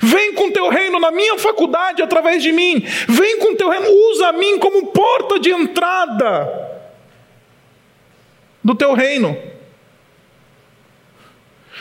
Vem 0.00 0.34
com 0.34 0.50
teu 0.50 0.68
reino 0.68 0.98
na 1.00 1.10
minha 1.10 1.38
faculdade 1.38 2.02
através 2.02 2.42
de 2.42 2.52
mim. 2.52 2.84
Vem 3.08 3.38
com 3.38 3.54
teu 3.54 3.70
reino, 3.70 3.86
usa 4.10 4.28
a 4.28 4.32
mim 4.32 4.58
como 4.58 4.88
porta 4.88 5.38
de 5.38 5.50
entrada 5.50 6.70
do 8.62 8.74
teu 8.74 8.92
reino. 8.92 9.36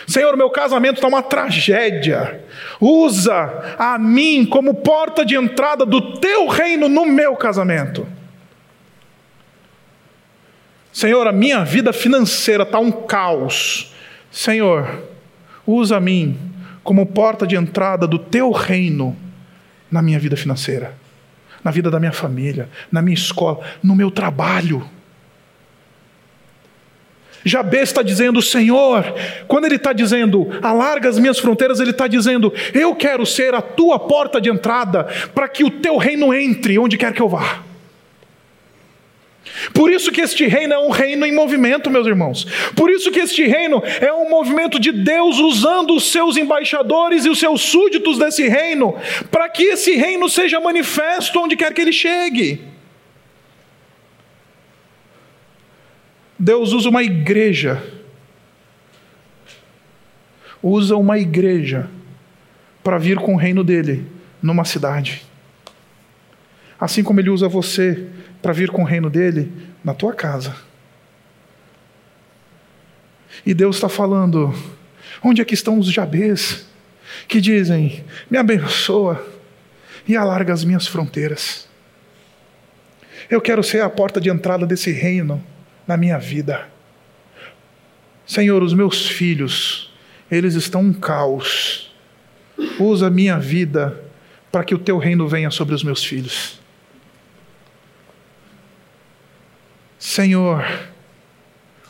Senhor, 0.08 0.36
meu 0.36 0.50
casamento 0.50 0.96
está 0.96 1.08
uma 1.08 1.22
tragédia. 1.22 2.44
Usa 2.80 3.76
a 3.78 4.00
mim 4.00 4.46
como 4.46 4.74
porta 4.76 5.26
de 5.26 5.36
entrada 5.36 5.86
do 5.86 6.20
teu 6.20 6.48
reino 6.48 6.90
no 6.90 7.06
meu 7.06 7.36
casamento. 7.36 8.08
Senhor, 10.92 11.28
a 11.28 11.32
minha 11.32 11.64
vida 11.64 11.94
financeira 11.94 12.64
está 12.64 12.80
um 12.80 12.92
caos. 12.92 13.94
Senhor, 14.32 15.04
usa 15.68 15.98
a 15.98 16.00
mim 16.00 16.49
como 16.90 17.06
porta 17.06 17.46
de 17.46 17.56
entrada 17.56 18.08
do 18.08 18.18
teu 18.18 18.50
reino 18.50 19.16
na 19.92 20.02
minha 20.02 20.18
vida 20.18 20.36
financeira, 20.36 20.96
na 21.64 21.70
vida 21.70 21.92
da 21.92 22.00
minha 22.00 22.12
família, 22.12 22.68
na 22.92 23.00
minha 23.00 23.14
escola, 23.14 23.60
no 23.84 23.96
meu 23.96 24.10
trabalho. 24.10 24.84
Jabez 27.46 27.90
está 27.90 28.02
dizendo, 28.02 28.42
Senhor, 28.42 29.06
quando 29.48 29.66
ele 29.66 29.76
está 29.76 29.94
dizendo, 29.94 30.48
alarga 30.64 31.08
as 31.08 31.20
minhas 31.20 31.38
fronteiras, 31.38 31.80
ele 31.80 31.92
está 31.92 32.08
dizendo, 32.08 32.52
eu 32.74 32.96
quero 32.96 33.24
ser 33.24 33.54
a 33.54 33.62
tua 33.62 34.00
porta 34.00 34.42
de 34.42 34.50
entrada, 34.50 35.04
para 35.36 35.48
que 35.48 35.64
o 35.64 35.70
teu 35.70 35.96
reino 35.96 36.34
entre 36.34 36.80
onde 36.80 36.98
quer 36.98 37.14
que 37.14 37.22
eu 37.22 37.30
vá. 37.30 37.69
Por 39.74 39.92
isso 39.92 40.12
que 40.12 40.22
este 40.22 40.46
reino 40.48 40.74
é 40.74 40.80
um 40.80 40.90
reino 40.90 41.26
em 41.26 41.34
movimento, 41.34 41.90
meus 41.90 42.08
irmãos. 42.08 42.46
Por 42.76 42.90
isso 42.90 43.12
que 43.12 43.20
este 43.20 43.46
reino 43.46 43.82
é 44.00 44.12
um 44.14 44.30
movimento 44.30 44.80
de 44.80 44.92
Deus 44.92 45.40
usando 45.40 45.96
os 45.96 46.12
seus 46.12 46.38
embaixadores 46.38 47.26
e 47.26 47.30
os 47.30 47.40
seus 47.40 47.62
súditos 47.62 48.18
desse 48.18 48.48
reino, 48.48 48.96
para 49.30 49.50
que 49.50 49.64
esse 49.64 49.96
reino 49.96 50.30
seja 50.30 50.60
manifesto 50.60 51.40
onde 51.40 51.56
quer 51.56 51.74
que 51.74 51.82
ele 51.82 51.92
chegue. 51.92 52.62
Deus 56.38 56.72
usa 56.72 56.88
uma 56.88 57.04
igreja, 57.04 57.84
usa 60.64 60.96
uma 60.96 61.20
igreja 61.20 61.90
para 62.82 62.98
vir 62.98 63.18
com 63.18 63.34
o 63.34 63.38
reino 63.38 63.62
dele 63.62 64.06
numa 64.42 64.64
cidade. 64.64 65.22
Assim 66.80 67.04
como 67.04 67.20
ele 67.20 67.30
usa 67.30 67.50
você 67.50 68.08
para 68.42 68.54
vir 68.54 68.70
com 68.70 68.82
o 68.82 68.86
reino 68.86 69.10
dele 69.10 69.52
na 69.84 69.94
tua 69.94 70.14
casa. 70.14 70.56
E 73.46 73.54
Deus 73.54 73.76
está 73.78 73.90
falando: 73.90 74.54
onde 75.24 75.42
é 75.42 75.46
que 75.46 75.54
estão 75.54 75.80
os 75.80 75.92
Jabês 75.92 76.68
que 77.28 77.40
dizem: 77.42 78.04
me 78.30 78.38
abençoa 78.38 79.26
e 80.08 80.16
alarga 80.16 80.54
as 80.54 80.64
minhas 80.64 80.88
fronteiras? 80.88 81.68
Eu 83.30 83.40
quero 83.40 83.64
ser 83.64 83.82
a 83.82 83.90
porta 83.90 84.20
de 84.20 84.30
entrada 84.30 84.66
desse 84.66 84.92
reino 84.92 85.44
na 85.86 85.96
minha 85.96 86.18
vida. 86.18 86.68
Senhor, 88.26 88.62
os 88.64 88.74
meus 88.74 89.08
filhos, 89.08 89.94
eles 90.30 90.56
estão 90.56 90.82
um 90.82 90.94
caos. 90.94 91.94
Usa 92.80 93.08
a 93.08 93.10
minha 93.10 93.40
vida 93.40 94.04
para 94.52 94.64
que 94.64 94.74
o 94.74 94.80
teu 94.80 94.98
reino 94.98 95.28
venha 95.28 95.52
sobre 95.52 95.76
os 95.76 95.84
meus 95.84 96.04
filhos. 96.04 96.60
Senhor, 100.10 100.66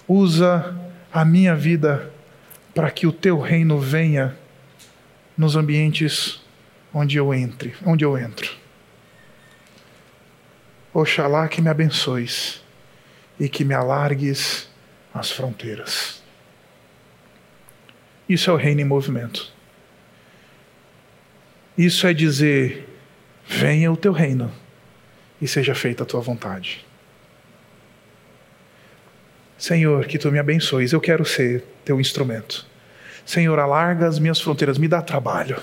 usa 0.05 0.77
a 1.09 1.23
minha 1.23 1.55
vida 1.55 2.11
para 2.75 2.91
que 2.91 3.07
o 3.07 3.13
teu 3.13 3.39
reino 3.39 3.79
venha 3.79 4.37
nos 5.37 5.55
ambientes 5.55 6.41
onde 6.93 7.15
eu 7.15 7.33
entre, 7.33 7.73
onde 7.85 8.03
eu 8.03 8.17
entro. 8.17 8.51
Oxalá 10.93 11.47
que 11.47 11.61
me 11.61 11.69
abençoes 11.69 12.61
e 13.39 13.47
que 13.47 13.63
me 13.63 13.73
alargues 13.73 14.69
as 15.13 15.31
fronteiras. 15.31 16.21
Isso 18.27 18.49
é 18.49 18.53
o 18.53 18.57
reino 18.57 18.81
em 18.81 18.85
movimento. 18.85 19.49
Isso 21.77 22.05
é 22.05 22.13
dizer: 22.13 22.85
venha 23.47 23.89
o 23.89 23.95
teu 23.95 24.11
reino 24.11 24.51
e 25.41 25.47
seja 25.47 25.73
feita 25.73 26.03
a 26.03 26.05
tua 26.05 26.19
vontade. 26.19 26.88
Senhor, 29.59 30.05
que 30.05 30.17
tu 30.17 30.31
me 30.31 30.39
abençoes, 30.39 30.93
eu 30.93 31.01
quero 31.01 31.25
ser 31.25 31.65
teu 31.83 31.99
instrumento. 31.99 32.65
Senhor, 33.25 33.59
alarga 33.59 34.07
as 34.07 34.17
minhas 34.17 34.39
fronteiras, 34.39 34.77
me 34.77 34.87
dá 34.87 35.01
trabalho. 35.01 35.57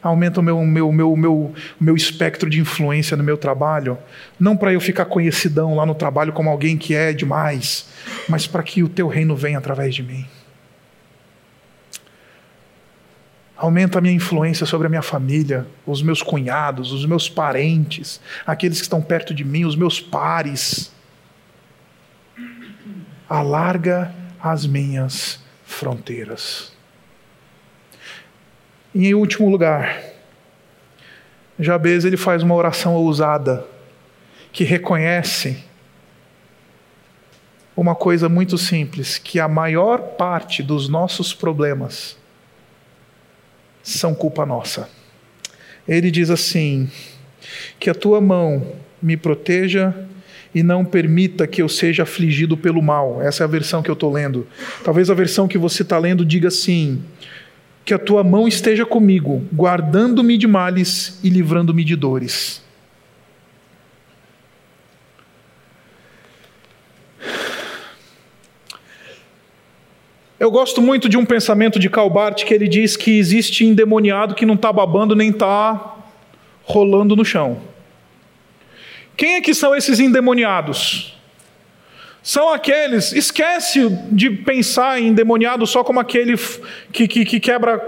Aumenta 0.00 0.38
o 0.38 0.42
meu, 0.42 0.64
meu, 0.64 0.92
meu, 0.92 1.16
meu, 1.16 1.54
meu 1.80 1.96
espectro 1.96 2.48
de 2.48 2.60
influência 2.60 3.16
no 3.16 3.24
meu 3.24 3.36
trabalho, 3.36 3.98
não 4.38 4.56
para 4.56 4.72
eu 4.72 4.80
ficar 4.80 5.04
conhecidão 5.06 5.74
lá 5.74 5.84
no 5.84 5.96
trabalho 5.96 6.32
como 6.32 6.48
alguém 6.48 6.78
que 6.78 6.94
é 6.94 7.12
demais, 7.12 7.88
mas 8.28 8.46
para 8.46 8.62
que 8.62 8.84
o 8.84 8.88
teu 8.88 9.08
reino 9.08 9.34
venha 9.34 9.58
através 9.58 9.96
de 9.96 10.04
mim. 10.04 10.24
Aumenta 13.56 13.98
a 13.98 14.00
minha 14.00 14.14
influência 14.14 14.64
sobre 14.64 14.86
a 14.86 14.90
minha 14.90 15.02
família, 15.02 15.66
os 15.84 16.00
meus 16.00 16.22
cunhados, 16.22 16.92
os 16.92 17.04
meus 17.04 17.28
parentes, 17.28 18.20
aqueles 18.46 18.78
que 18.78 18.84
estão 18.84 19.02
perto 19.02 19.34
de 19.34 19.44
mim, 19.44 19.64
os 19.64 19.74
meus 19.74 20.00
pares 20.00 20.96
alarga 23.28 24.14
as 24.40 24.66
minhas 24.66 25.40
fronteiras. 25.64 26.72
E 28.94 29.06
em 29.06 29.14
último 29.14 29.50
lugar, 29.50 30.02
Jabez 31.58 32.04
ele 32.04 32.16
faz 32.16 32.42
uma 32.42 32.54
oração 32.54 32.94
ousada 32.94 33.66
que 34.52 34.64
reconhece 34.64 35.62
uma 37.76 37.94
coisa 37.94 38.28
muito 38.28 38.58
simples, 38.58 39.18
que 39.18 39.38
a 39.38 39.46
maior 39.46 39.98
parte 40.16 40.62
dos 40.62 40.88
nossos 40.88 41.32
problemas 41.32 42.16
são 43.82 44.14
culpa 44.14 44.44
nossa. 44.44 44.88
Ele 45.86 46.10
diz 46.10 46.30
assim: 46.30 46.90
que 47.78 47.88
a 47.88 47.94
tua 47.94 48.20
mão 48.20 48.74
me 49.00 49.16
proteja 49.16 49.94
e 50.58 50.62
não 50.64 50.84
permita 50.84 51.46
que 51.46 51.62
eu 51.62 51.68
seja 51.68 52.02
afligido 52.02 52.56
pelo 52.56 52.82
mal. 52.82 53.22
Essa 53.22 53.44
é 53.44 53.44
a 53.44 53.48
versão 53.48 53.80
que 53.80 53.88
eu 53.88 53.92
estou 53.92 54.12
lendo. 54.12 54.44
Talvez 54.82 55.08
a 55.08 55.14
versão 55.14 55.46
que 55.46 55.56
você 55.56 55.82
está 55.82 55.96
lendo 55.96 56.24
diga 56.24 56.48
assim: 56.48 57.00
que 57.84 57.94
a 57.94 57.98
tua 57.98 58.24
mão 58.24 58.48
esteja 58.48 58.84
comigo, 58.84 59.44
guardando-me 59.54 60.36
de 60.36 60.48
males 60.48 61.20
e 61.22 61.30
livrando-me 61.30 61.84
de 61.84 61.94
dores. 61.94 62.60
Eu 70.40 70.50
gosto 70.50 70.82
muito 70.82 71.08
de 71.08 71.16
um 71.16 71.24
pensamento 71.24 71.78
de 71.78 71.88
Calbart 71.88 72.44
que 72.44 72.52
ele 72.52 72.66
diz 72.66 72.96
que 72.96 73.16
existe 73.16 73.64
endemoniado 73.64 74.34
que 74.34 74.46
não 74.46 74.54
está 74.54 74.72
babando 74.72 75.14
nem 75.14 75.30
está 75.30 75.98
rolando 76.64 77.14
no 77.14 77.24
chão. 77.24 77.77
Quem 79.18 79.34
é 79.34 79.40
que 79.40 79.52
são 79.52 79.74
esses 79.74 79.98
endemoniados? 79.98 81.12
São 82.22 82.52
aqueles, 82.52 83.12
esquece 83.12 83.88
de 84.12 84.30
pensar 84.30 85.00
em 85.00 85.08
endemoniado 85.08 85.66
só 85.66 85.82
como 85.82 85.98
aquele 85.98 86.36
que, 86.92 87.08
que, 87.08 87.24
que 87.24 87.40
quebra 87.40 87.78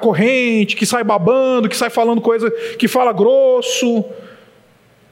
corrente, 0.00 0.74
que 0.74 0.84
sai 0.84 1.04
babando, 1.04 1.68
que 1.68 1.76
sai 1.76 1.90
falando 1.90 2.20
coisa, 2.20 2.50
que 2.76 2.88
fala 2.88 3.12
grosso. 3.12 4.04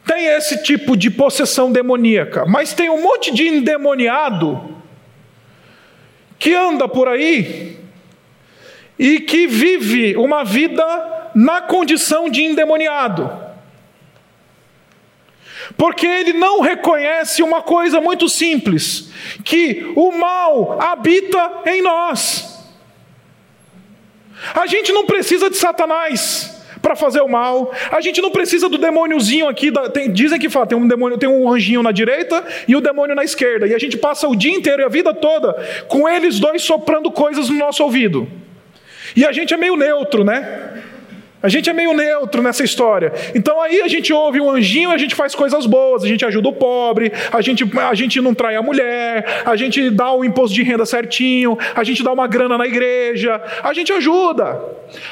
Tem 0.04 0.26
esse 0.26 0.64
tipo 0.64 0.96
de 0.96 1.12
possessão 1.12 1.70
demoníaca, 1.70 2.44
mas 2.44 2.72
tem 2.72 2.90
um 2.90 3.00
monte 3.00 3.32
de 3.32 3.46
endemoniado 3.46 4.74
que 6.40 6.54
anda 6.54 6.88
por 6.88 7.06
aí 7.06 7.78
e 8.98 9.20
que 9.20 9.46
vive 9.46 10.16
uma 10.16 10.42
vida 10.42 11.30
na 11.36 11.60
condição 11.60 12.28
de 12.28 12.42
endemoniado. 12.42 13.47
Porque 15.76 16.06
ele 16.06 16.32
não 16.32 16.60
reconhece 16.60 17.42
uma 17.42 17.62
coisa 17.62 18.00
muito 18.00 18.28
simples: 18.28 19.10
que 19.44 19.92
o 19.94 20.12
mal 20.12 20.80
habita 20.80 21.62
em 21.66 21.82
nós. 21.82 22.56
A 24.54 24.66
gente 24.66 24.92
não 24.92 25.04
precisa 25.04 25.50
de 25.50 25.56
Satanás 25.56 26.58
para 26.80 26.94
fazer 26.94 27.20
o 27.20 27.28
mal. 27.28 27.72
A 27.90 28.00
gente 28.00 28.20
não 28.20 28.30
precisa 28.30 28.68
do 28.68 28.78
demôniozinho 28.78 29.48
aqui. 29.48 29.72
Tem, 29.92 30.12
dizem 30.12 30.38
que 30.38 30.48
fala, 30.48 30.66
tem 30.66 30.78
um 30.78 30.86
demônio, 30.86 31.18
tem 31.18 31.28
um 31.28 31.52
anjinho 31.52 31.82
na 31.82 31.92
direita 31.92 32.44
e 32.66 32.76
o 32.76 32.80
demônio 32.80 33.14
na 33.14 33.24
esquerda. 33.24 33.66
E 33.66 33.74
a 33.74 33.78
gente 33.78 33.96
passa 33.96 34.28
o 34.28 34.36
dia 34.36 34.52
inteiro 34.52 34.82
e 34.82 34.84
a 34.84 34.88
vida 34.88 35.12
toda 35.12 35.54
com 35.88 36.08
eles 36.08 36.38
dois 36.38 36.62
soprando 36.62 37.10
coisas 37.10 37.48
no 37.48 37.56
nosso 37.56 37.82
ouvido. 37.82 38.28
E 39.16 39.24
a 39.24 39.32
gente 39.32 39.52
é 39.52 39.56
meio 39.56 39.76
neutro, 39.76 40.22
né? 40.24 40.82
A 41.40 41.48
gente 41.48 41.70
é 41.70 41.72
meio 41.72 41.92
neutro 41.94 42.42
nessa 42.42 42.64
história. 42.64 43.12
Então 43.34 43.60
aí 43.60 43.80
a 43.80 43.88
gente 43.88 44.12
ouve 44.12 44.40
um 44.40 44.50
anjinho, 44.50 44.90
a 44.90 44.98
gente 44.98 45.14
faz 45.14 45.34
coisas 45.34 45.66
boas, 45.66 46.02
a 46.02 46.08
gente 46.08 46.24
ajuda 46.24 46.48
o 46.48 46.52
pobre, 46.52 47.12
a 47.32 47.40
gente, 47.40 47.64
a 47.76 47.94
gente 47.94 48.20
não 48.20 48.34
trai 48.34 48.56
a 48.56 48.62
mulher, 48.62 49.42
a 49.44 49.54
gente 49.54 49.88
dá 49.90 50.12
o 50.12 50.24
imposto 50.24 50.54
de 50.54 50.64
renda 50.64 50.84
certinho, 50.84 51.56
a 51.76 51.84
gente 51.84 52.02
dá 52.02 52.12
uma 52.12 52.26
grana 52.26 52.58
na 52.58 52.66
igreja, 52.66 53.40
a 53.62 53.72
gente 53.72 53.92
ajuda. 53.92 54.60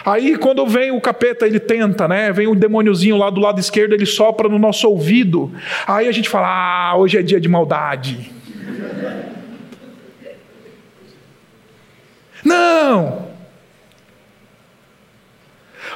Aí 0.04 0.36
quando 0.36 0.66
vem 0.66 0.90
o 0.90 1.00
capeta, 1.00 1.46
ele 1.46 1.60
tenta, 1.60 2.08
né? 2.08 2.32
Vem 2.32 2.48
o 2.48 2.54
demôniozinho 2.56 3.16
lá 3.16 3.30
do 3.30 3.40
lado 3.40 3.60
esquerdo, 3.60 3.92
ele 3.92 4.06
sopra 4.06 4.48
no 4.48 4.58
nosso 4.58 4.88
ouvido. 4.88 5.52
Aí 5.86 6.08
a 6.08 6.12
gente 6.12 6.28
fala: 6.28 6.48
"Ah, 6.48 6.96
hoje 6.96 7.18
é 7.18 7.22
dia 7.22 7.40
de 7.40 7.48
maldade". 7.48 8.32
Não! 12.44 13.35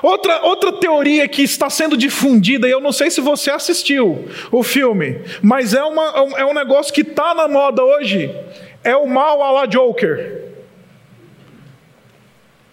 Outra, 0.03 0.43
outra 0.43 0.73
teoria 0.73 1.27
que 1.29 1.43
está 1.43 1.69
sendo 1.69 1.97
difundida, 1.97 2.69
e 2.69 2.71
eu 2.71 2.81
não 2.81 2.93
sei 2.93 3.11
se 3.11 3.21
você 3.21 3.51
assistiu 3.51 4.29
o 4.51 4.63
filme, 4.63 5.21
mas 5.43 5.75
é, 5.75 5.83
uma, 5.83 6.35
é 6.37 6.45
um 6.45 6.55
negócio 6.55 6.93
que 6.93 7.03
está 7.03 7.35
na 7.35 7.49
moda 7.49 7.83
hoje, 7.83 8.35
é 8.83 8.97
o 8.97 9.07
mal 9.07 9.43
a 9.43 9.51
la 9.51 9.67
Joker. 9.67 10.45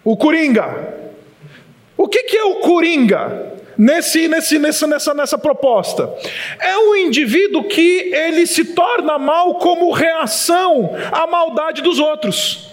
O 0.04 0.16
Coringa. 0.16 0.96
O 1.98 2.08
que, 2.08 2.24
que 2.24 2.38
é 2.38 2.44
o 2.44 2.56
Coringa? 2.56 3.58
nesse, 3.78 4.28
nesse, 4.28 4.58
nessa, 4.58 4.88
nessa, 4.88 5.14
nessa 5.14 5.38
proposta? 5.38 6.12
É 6.60 6.78
um 6.78 6.96
indivíduo 6.96 7.66
que 7.66 8.12
ele 8.14 8.48
se 8.48 8.66
torna 8.66 9.20
mal 9.20 9.56
como 9.56 9.92
reação 9.92 10.96
à 11.12 11.28
maldade 11.28 11.82
dos 11.82 12.00
outros. 12.00 12.67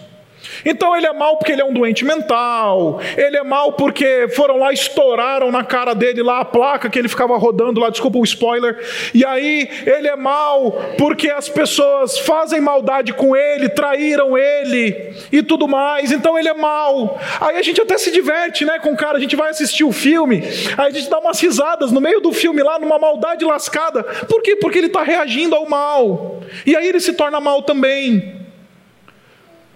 Então 0.64 0.96
ele 0.96 1.06
é 1.06 1.12
mal 1.12 1.36
porque 1.36 1.52
ele 1.52 1.62
é 1.62 1.64
um 1.64 1.72
doente 1.72 2.04
mental, 2.04 3.00
ele 3.16 3.36
é 3.36 3.44
mal 3.44 3.72
porque 3.72 4.28
foram 4.28 4.58
lá, 4.58 4.72
estouraram 4.72 5.50
na 5.50 5.62
cara 5.62 5.94
dele 5.94 6.22
lá 6.22 6.40
a 6.40 6.44
placa 6.44 6.88
que 6.88 6.98
ele 6.98 7.08
ficava 7.08 7.36
rodando 7.36 7.80
lá, 7.80 7.90
desculpa 7.90 8.18
o 8.18 8.24
spoiler, 8.24 8.78
e 9.12 9.24
aí 9.24 9.68
ele 9.86 10.08
é 10.08 10.16
mal 10.16 10.72
porque 10.96 11.30
as 11.30 11.48
pessoas 11.48 12.18
fazem 12.18 12.60
maldade 12.60 13.12
com 13.12 13.36
ele, 13.36 13.68
traíram 13.68 14.36
ele 14.36 15.14
e 15.30 15.42
tudo 15.42 15.68
mais, 15.68 16.12
então 16.12 16.38
ele 16.38 16.48
é 16.48 16.54
mal. 16.54 17.18
Aí 17.40 17.56
a 17.56 17.62
gente 17.62 17.80
até 17.80 17.98
se 17.98 18.10
diverte 18.10 18.64
né, 18.64 18.78
com 18.78 18.92
o 18.92 18.96
cara, 18.96 19.18
a 19.18 19.20
gente 19.20 19.36
vai 19.36 19.50
assistir 19.50 19.84
o 19.84 19.92
filme, 19.92 20.42
aí 20.76 20.88
a 20.88 20.90
gente 20.90 21.10
dá 21.10 21.18
umas 21.18 21.40
risadas 21.40 21.92
no 21.92 22.00
meio 22.00 22.20
do 22.20 22.32
filme 22.32 22.62
lá, 22.62 22.78
numa 22.78 22.98
maldade 22.98 23.44
lascada, 23.44 24.02
por 24.02 24.42
quê? 24.42 24.56
Porque 24.56 24.78
ele 24.78 24.86
está 24.86 25.02
reagindo 25.02 25.54
ao 25.54 25.68
mal, 25.68 26.40
e 26.64 26.74
aí 26.76 26.86
ele 26.86 27.00
se 27.00 27.12
torna 27.12 27.40
mal 27.40 27.62
também. 27.62 28.43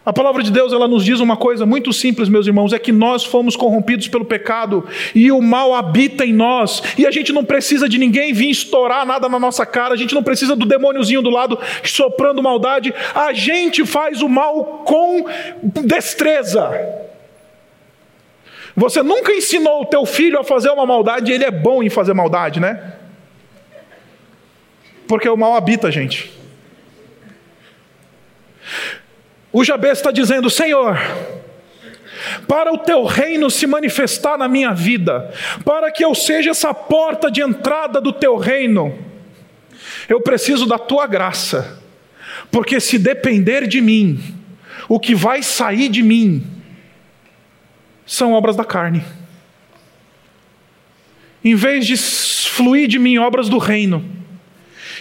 A 0.08 0.12
palavra 0.12 0.42
de 0.42 0.50
Deus 0.50 0.72
ela 0.72 0.88
nos 0.88 1.04
diz 1.04 1.20
uma 1.20 1.36
coisa 1.36 1.66
muito 1.66 1.92
simples, 1.92 2.30
meus 2.30 2.46
irmãos, 2.46 2.72
é 2.72 2.78
que 2.78 2.90
nós 2.90 3.24
fomos 3.26 3.54
corrompidos 3.54 4.08
pelo 4.08 4.24
pecado 4.24 4.86
e 5.14 5.30
o 5.30 5.42
mal 5.42 5.74
habita 5.74 6.24
em 6.24 6.32
nós, 6.32 6.82
e 6.96 7.06
a 7.06 7.10
gente 7.10 7.30
não 7.30 7.44
precisa 7.44 7.86
de 7.86 7.98
ninguém 7.98 8.32
vir 8.32 8.48
estourar 8.48 9.04
nada 9.04 9.28
na 9.28 9.38
nossa 9.38 9.66
cara, 9.66 9.92
a 9.92 9.98
gente 9.98 10.14
não 10.14 10.22
precisa 10.22 10.56
do 10.56 10.64
demôniozinho 10.64 11.20
do 11.20 11.28
lado 11.28 11.58
soprando 11.84 12.42
maldade, 12.42 12.94
a 13.14 13.34
gente 13.34 13.84
faz 13.84 14.22
o 14.22 14.30
mal 14.30 14.82
com 14.86 15.26
destreza. 15.84 16.70
Você 18.74 19.02
nunca 19.02 19.30
ensinou 19.30 19.82
o 19.82 19.86
teu 19.86 20.06
filho 20.06 20.40
a 20.40 20.44
fazer 20.44 20.70
uma 20.70 20.86
maldade 20.86 21.30
e 21.30 21.34
ele 21.34 21.44
é 21.44 21.50
bom 21.50 21.82
em 21.82 21.90
fazer 21.90 22.14
maldade, 22.14 22.60
né? 22.60 22.94
Porque 25.06 25.28
o 25.28 25.36
mal 25.36 25.54
habita 25.54 25.88
a 25.88 25.90
gente. 25.90 26.37
O 29.52 29.64
Jabez 29.64 29.98
está 29.98 30.10
dizendo: 30.10 30.50
Senhor, 30.50 30.98
para 32.46 32.72
o 32.72 32.78
teu 32.78 33.04
reino 33.04 33.50
se 33.50 33.66
manifestar 33.66 34.36
na 34.36 34.48
minha 34.48 34.72
vida, 34.72 35.32
para 35.64 35.90
que 35.90 36.04
eu 36.04 36.14
seja 36.14 36.50
essa 36.50 36.74
porta 36.74 37.30
de 37.30 37.40
entrada 37.40 38.00
do 38.00 38.12
teu 38.12 38.36
reino, 38.36 38.96
eu 40.08 40.20
preciso 40.20 40.66
da 40.66 40.78
tua 40.78 41.06
graça, 41.06 41.82
porque 42.50 42.80
se 42.80 42.98
depender 42.98 43.66
de 43.66 43.80
mim, 43.80 44.22
o 44.88 44.98
que 44.98 45.14
vai 45.14 45.42
sair 45.42 45.88
de 45.88 46.02
mim 46.02 46.46
são 48.06 48.32
obras 48.32 48.56
da 48.56 48.64
carne. 48.64 49.04
Em 51.44 51.54
vez 51.54 51.86
de 51.86 51.96
fluir 51.96 52.88
de 52.88 52.98
mim 52.98 53.18
obras 53.18 53.48
do 53.48 53.58
reino, 53.58 54.17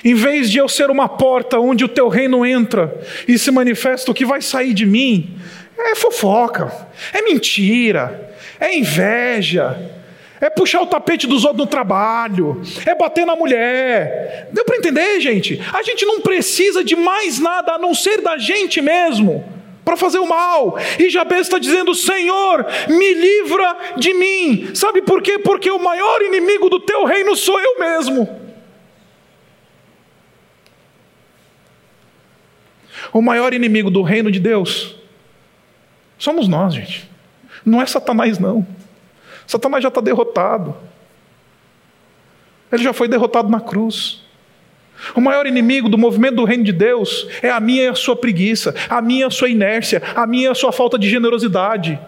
em 0.03 0.13
vez 0.13 0.49
de 0.49 0.57
eu 0.57 0.67
ser 0.67 0.89
uma 0.89 1.07
porta 1.09 1.59
onde 1.59 1.85
o 1.85 1.89
teu 1.89 2.07
reino 2.07 2.45
entra 2.45 2.99
e 3.27 3.37
se 3.37 3.51
manifesta, 3.51 4.11
o 4.11 4.13
que 4.13 4.25
vai 4.25 4.41
sair 4.41 4.73
de 4.73 4.85
mim 4.85 5.37
é 5.77 5.95
fofoca, 5.95 6.71
é 7.13 7.21
mentira, 7.21 8.33
é 8.59 8.75
inveja, 8.75 9.77
é 10.39 10.49
puxar 10.49 10.81
o 10.81 10.87
tapete 10.87 11.25
dos 11.27 11.43
outros 11.43 11.65
no 11.65 11.67
trabalho, 11.67 12.61
é 12.85 12.93
bater 12.95 13.25
na 13.25 13.35
mulher. 13.35 14.49
Deu 14.51 14.65
para 14.65 14.77
entender, 14.77 15.19
gente? 15.19 15.61
A 15.73 15.81
gente 15.83 16.05
não 16.05 16.21
precisa 16.21 16.83
de 16.83 16.95
mais 16.95 17.39
nada 17.39 17.73
a 17.73 17.77
não 17.77 17.93
ser 17.93 18.21
da 18.21 18.37
gente 18.37 18.81
mesmo 18.81 19.43
para 19.83 19.97
fazer 19.97 20.19
o 20.19 20.27
mal. 20.27 20.77
E 20.99 21.09
Jabez 21.09 21.41
está 21.41 21.57
dizendo: 21.57 21.95
Senhor, 21.95 22.65
me 22.87 23.13
livra 23.13 23.77
de 23.97 24.13
mim. 24.13 24.69
Sabe 24.73 25.01
por 25.01 25.21
quê? 25.21 25.39
Porque 25.39 25.71
o 25.71 25.79
maior 25.79 26.21
inimigo 26.21 26.69
do 26.69 26.79
teu 26.79 27.05
reino 27.05 27.35
sou 27.35 27.59
eu 27.59 27.79
mesmo. 27.79 28.46
O 33.13 33.21
maior 33.21 33.53
inimigo 33.53 33.89
do 33.89 34.01
reino 34.01 34.31
de 34.31 34.39
Deus 34.39 34.95
somos 36.17 36.47
nós, 36.47 36.73
gente. 36.73 37.09
Não 37.65 37.81
é 37.81 37.85
Satanás, 37.85 38.39
não. 38.39 38.65
Satanás 39.45 39.83
já 39.83 39.89
está 39.89 40.01
derrotado. 40.01 40.75
Ele 42.71 42.83
já 42.83 42.93
foi 42.93 43.07
derrotado 43.07 43.49
na 43.49 43.61
cruz. 43.61 44.21
O 45.15 45.21
maior 45.21 45.45
inimigo 45.45 45.87
do 45.87 45.97
movimento 45.97 46.35
do 46.35 46.43
reino 46.43 46.63
de 46.63 46.71
Deus 46.71 47.27
é 47.41 47.49
a 47.49 47.59
minha 47.59 47.83
e 47.83 47.87
a 47.87 47.95
sua 47.95 48.15
preguiça, 48.15 48.73
a 48.89 49.01
minha 49.01 49.21
e 49.21 49.23
a 49.23 49.29
sua 49.29 49.49
inércia, 49.49 50.01
a 50.15 50.25
minha 50.25 50.45
e 50.45 50.51
a 50.51 50.55
sua 50.55 50.71
falta 50.71 50.97
de 50.97 51.07
generosidade. 51.09 51.99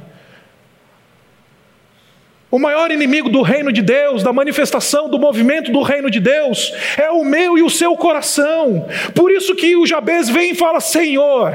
O 2.52 2.58
maior 2.58 2.90
inimigo 2.92 3.30
do 3.30 3.44
reino 3.44 3.72
de 3.72 3.82
Deus, 3.82 4.24
da 4.24 4.34
manifestação 4.34 5.08
do 5.08 5.20
movimento 5.20 5.72
do 5.72 5.84
reino 5.84 6.10
de 6.10 6.20
Deus, 6.20 6.74
é 6.98 7.12
o 7.12 7.24
meu 7.24 7.58
e 7.58 7.62
o 7.62 7.70
seu 7.70 7.96
coração. 7.96 8.88
Por 9.14 9.32
isso 9.32 9.56
que 9.56 9.76
o 9.76 9.86
Jabez 9.86 10.30
vem 10.30 10.52
e 10.52 10.56
fala: 10.56 10.80
Senhor, 10.80 11.54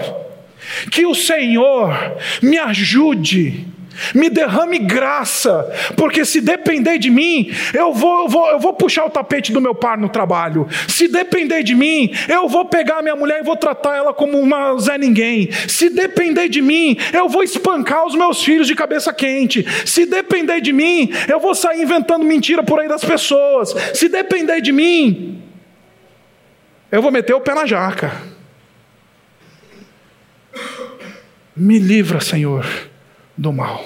que 0.93 1.05
o 1.05 1.15
Senhor 1.15 2.17
me 2.41 2.59
ajude 2.59 3.67
me 4.15 4.29
derrame 4.29 4.79
graça, 4.79 5.71
porque 5.97 6.25
se 6.25 6.41
depender 6.41 6.99
de 6.99 7.11
mim, 7.11 7.51
eu 7.73 7.93
vou, 7.93 8.23
eu 8.23 8.29
vou, 8.29 8.51
eu 8.51 8.59
vou 8.59 8.75
puxar 8.75 9.05
o 9.05 9.11
tapete 9.11 9.53
do 9.53 9.61
meu 9.61 9.75
par 9.75 9.99
no 9.99 10.09
trabalho. 10.09 10.67
Se 10.89 11.09
depender 11.09 11.63
de 11.63 11.75
mim, 11.75 12.13
eu 12.29 12.49
vou 12.49 12.65
pegar 12.65 13.03
minha 13.03 13.17
mulher 13.17 13.41
e 13.41 13.45
vou 13.45 13.57
tratar 13.57 13.97
ela 13.97 14.13
como 14.13 14.39
uma 14.39 14.77
Zé 14.79 14.99
Ninguém. 14.99 15.51
Se 15.69 15.91
depender 15.91 16.49
de 16.49 16.61
mim, 16.61 16.97
eu 17.13 17.29
vou 17.29 17.43
espancar 17.43 18.07
os 18.07 18.15
meus 18.15 18.43
filhos 18.43 18.67
de 18.67 18.75
cabeça 18.75 19.13
quente. 19.13 19.65
Se 19.87 20.07
depender 20.07 20.61
de 20.61 20.73
mim, 20.73 21.11
eu 21.29 21.41
vou 21.41 21.55
sair 21.55 21.83
inventando 21.83 22.25
mentira 22.25 22.63
por 22.63 22.81
aí 22.81 22.89
das 22.89 23.05
pessoas. 23.05 23.75
Se 23.95 24.09
depender 24.09 24.61
de 24.61 24.73
mim, 24.73 25.43
eu 26.91 27.03
vou 27.03 27.11
meter 27.11 27.35
o 27.35 27.41
pé 27.41 27.55
na 27.55 27.67
jaca. 27.67 28.13
Me 31.57 31.79
livra, 31.79 32.21
Senhor 32.21 32.94
do 33.37 33.53
mal. 33.53 33.85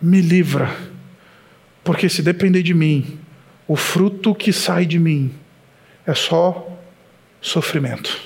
Me 0.00 0.20
livra, 0.20 0.74
porque 1.84 2.08
se 2.08 2.22
depender 2.22 2.62
de 2.62 2.72
mim, 2.72 3.18
o 3.66 3.76
fruto 3.76 4.34
que 4.34 4.52
sai 4.52 4.86
de 4.86 4.98
mim 4.98 5.32
é 6.06 6.14
só 6.14 6.78
sofrimento. 7.40 8.18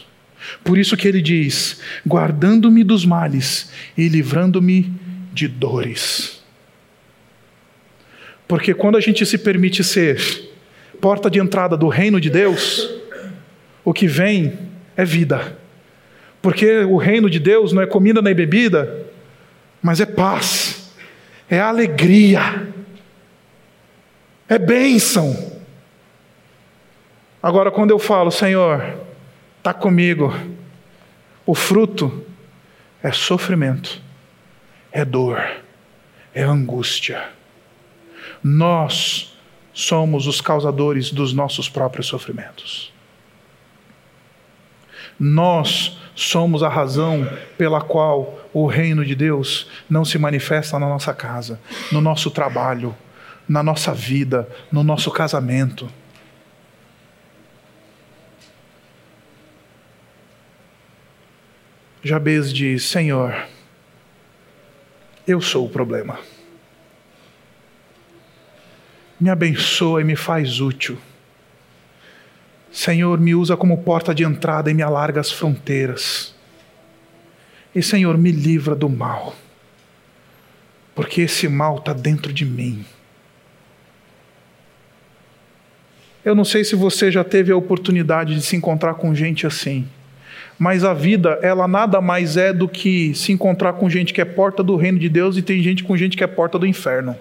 Por 0.62 0.78
isso 0.78 0.96
que 0.96 1.08
ele 1.08 1.20
diz: 1.20 1.80
guardando-me 2.06 2.84
dos 2.84 3.04
males 3.04 3.70
e 3.96 4.08
livrando-me 4.08 4.92
de 5.32 5.48
dores. 5.48 6.42
Porque 8.46 8.74
quando 8.74 8.96
a 8.96 9.00
gente 9.00 9.24
se 9.24 9.38
permite 9.38 9.82
ser 9.82 10.52
porta 11.00 11.30
de 11.30 11.38
entrada 11.38 11.76
do 11.76 11.88
reino 11.88 12.20
de 12.20 12.30
Deus, 12.30 12.88
o 13.84 13.92
que 13.92 14.06
vem 14.06 14.58
é 14.96 15.04
vida. 15.04 15.58
Porque 16.44 16.80
o 16.80 16.98
reino 16.98 17.30
de 17.30 17.38
Deus 17.38 17.72
não 17.72 17.80
é 17.80 17.86
comida 17.86 18.20
nem 18.20 18.34
bebida, 18.34 19.06
mas 19.80 19.98
é 19.98 20.04
paz, 20.04 20.92
é 21.48 21.58
alegria, 21.58 22.68
é 24.46 24.58
bênção. 24.58 25.34
Agora, 27.42 27.70
quando 27.70 27.92
eu 27.92 27.98
falo, 27.98 28.30
Senhor, 28.30 28.94
está 29.56 29.72
comigo, 29.72 30.34
o 31.46 31.54
fruto 31.54 32.26
é 33.02 33.10
sofrimento, 33.10 34.02
é 34.92 35.02
dor, 35.02 35.42
é 36.34 36.42
angústia. 36.42 37.24
Nós 38.42 39.34
somos 39.72 40.26
os 40.26 40.42
causadores 40.42 41.10
dos 41.10 41.32
nossos 41.32 41.70
próprios 41.70 42.06
sofrimentos. 42.06 42.93
Nós 45.18 45.98
somos 46.14 46.62
a 46.62 46.68
razão 46.68 47.28
pela 47.56 47.80
qual 47.80 48.48
o 48.52 48.66
reino 48.66 49.04
de 49.04 49.14
Deus 49.14 49.68
não 49.88 50.04
se 50.04 50.18
manifesta 50.18 50.78
na 50.78 50.88
nossa 50.88 51.12
casa, 51.12 51.60
no 51.90 52.00
nosso 52.00 52.30
trabalho, 52.30 52.94
na 53.48 53.62
nossa 53.62 53.92
vida, 53.92 54.48
no 54.70 54.82
nosso 54.82 55.10
casamento. 55.10 55.88
Jabez 62.02 62.52
diz: 62.52 62.84
Senhor, 62.84 63.46
eu 65.26 65.40
sou 65.40 65.66
o 65.66 65.70
problema. 65.70 66.18
Me 69.18 69.30
abençoa 69.30 70.02
e 70.02 70.04
me 70.04 70.16
faz 70.16 70.60
útil. 70.60 70.98
Senhor, 72.74 73.20
me 73.20 73.36
usa 73.36 73.56
como 73.56 73.78
porta 73.78 74.12
de 74.12 74.24
entrada 74.24 74.68
e 74.68 74.74
me 74.74 74.82
alarga 74.82 75.20
as 75.20 75.30
fronteiras. 75.30 76.34
E, 77.72 77.80
Senhor, 77.80 78.18
me 78.18 78.32
livra 78.32 78.74
do 78.74 78.88
mal, 78.88 79.32
porque 80.92 81.20
esse 81.20 81.48
mal 81.48 81.78
está 81.78 81.92
dentro 81.92 82.32
de 82.32 82.44
mim. 82.44 82.84
Eu 86.24 86.34
não 86.34 86.44
sei 86.44 86.64
se 86.64 86.74
você 86.74 87.12
já 87.12 87.22
teve 87.22 87.52
a 87.52 87.56
oportunidade 87.56 88.34
de 88.34 88.42
se 88.42 88.56
encontrar 88.56 88.94
com 88.94 89.14
gente 89.14 89.46
assim, 89.46 89.86
mas 90.58 90.82
a 90.82 90.92
vida, 90.92 91.38
ela 91.42 91.68
nada 91.68 92.00
mais 92.00 92.36
é 92.36 92.52
do 92.52 92.68
que 92.68 93.14
se 93.14 93.30
encontrar 93.30 93.74
com 93.74 93.88
gente 93.88 94.12
que 94.12 94.20
é 94.20 94.24
porta 94.24 94.64
do 94.64 94.74
reino 94.74 94.98
de 94.98 95.08
Deus 95.08 95.36
e 95.36 95.42
tem 95.42 95.62
gente 95.62 95.84
com 95.84 95.96
gente 95.96 96.16
que 96.16 96.24
é 96.24 96.26
porta 96.26 96.58
do 96.58 96.66
inferno. 96.66 97.16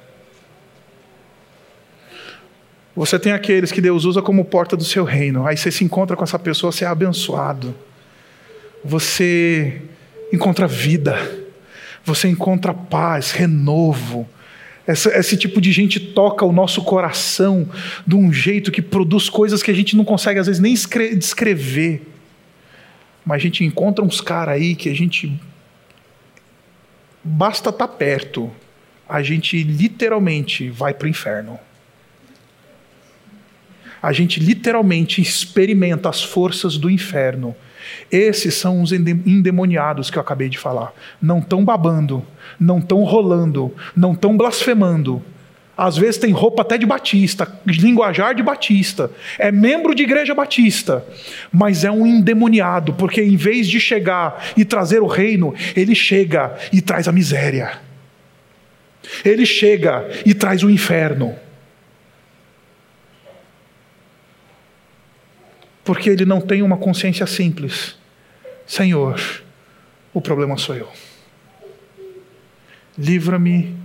Você 2.95 3.17
tem 3.17 3.31
aqueles 3.31 3.71
que 3.71 3.81
Deus 3.81 4.05
usa 4.05 4.21
como 4.21 4.45
porta 4.45 4.77
do 4.77 4.83
seu 4.83 5.03
reino. 5.03 5.47
Aí 5.47 5.57
você 5.57 5.71
se 5.71 5.83
encontra 5.83 6.15
com 6.15 6.23
essa 6.23 6.37
pessoa, 6.37 6.71
você 6.71 6.85
é 6.85 6.87
abençoado. 6.87 7.73
Você 8.85 9.81
encontra 10.31 10.67
vida. 10.67 11.17
Você 12.05 12.27
encontra 12.27 12.73
paz, 12.73 13.31
renovo. 13.31 14.29
Esse 14.87 15.37
tipo 15.37 15.59
de 15.59 15.71
gente 15.71 15.99
toca 15.99 16.45
o 16.45 16.51
nosso 16.51 16.83
coração 16.83 17.67
de 18.05 18.15
um 18.15 18.31
jeito 18.31 18.71
que 18.71 18.81
produz 18.81 19.29
coisas 19.29 19.63
que 19.63 19.71
a 19.71 19.73
gente 19.73 19.95
não 19.95 20.05
consegue, 20.05 20.39
às 20.39 20.45
vezes, 20.45 20.61
nem 20.61 20.75
descrever. 21.17 22.05
Mas 23.25 23.37
a 23.37 23.39
gente 23.39 23.63
encontra 23.63 24.03
uns 24.03 24.21
caras 24.21 24.55
aí 24.55 24.75
que 24.75 24.89
a 24.89 24.93
gente. 24.93 25.33
Basta 27.23 27.69
estar 27.69 27.87
tá 27.87 27.93
perto, 27.93 28.51
a 29.07 29.23
gente 29.23 29.63
literalmente 29.63 30.69
vai 30.69 30.93
para 30.93 31.05
o 31.05 31.09
inferno 31.09 31.57
a 34.03 34.11
gente 34.11 34.37
literalmente 34.41 35.21
experimenta 35.21 36.09
as 36.09 36.21
forças 36.21 36.77
do 36.77 36.89
inferno. 36.89 37.55
Esses 38.11 38.53
são 38.55 38.81
os 38.81 38.91
endemoniados 38.91 40.09
que 40.09 40.17
eu 40.17 40.21
acabei 40.21 40.49
de 40.49 40.57
falar. 40.57 40.93
Não 41.21 41.39
estão 41.39 41.63
babando, 41.63 42.21
não 42.59 42.79
estão 42.79 43.01
rolando, 43.03 43.73
não 43.95 44.11
estão 44.11 44.35
blasfemando. 44.35 45.23
Às 45.77 45.97
vezes 45.97 46.17
tem 46.17 46.31
roupa 46.31 46.61
até 46.63 46.77
de 46.77 46.85
batista, 46.85 47.47
linguajar 47.65 48.35
de 48.35 48.43
batista, 48.43 49.09
é 49.39 49.51
membro 49.51 49.95
de 49.95 50.03
igreja 50.03 50.35
batista, 50.35 51.03
mas 51.51 51.83
é 51.83 51.89
um 51.89 52.05
endemoniado, 52.05 52.93
porque 52.93 53.23
em 53.23 53.37
vez 53.37 53.67
de 53.67 53.79
chegar 53.79 54.51
e 54.55 54.65
trazer 54.65 55.01
o 55.01 55.07
reino, 55.07 55.55
ele 55.75 55.95
chega 55.95 56.55
e 56.71 56.81
traz 56.81 57.07
a 57.07 57.11
miséria. 57.11 57.79
Ele 59.23 59.45
chega 59.45 60.07
e 60.25 60.33
traz 60.33 60.61
o 60.61 60.69
inferno. 60.69 61.33
Porque 65.83 66.09
ele 66.09 66.25
não 66.25 66.39
tem 66.39 66.61
uma 66.61 66.77
consciência 66.77 67.25
simples. 67.27 67.95
Senhor, 68.65 69.19
o 70.13 70.21
problema 70.21 70.57
sou 70.57 70.75
eu. 70.75 70.89
Livra-me 72.97 73.75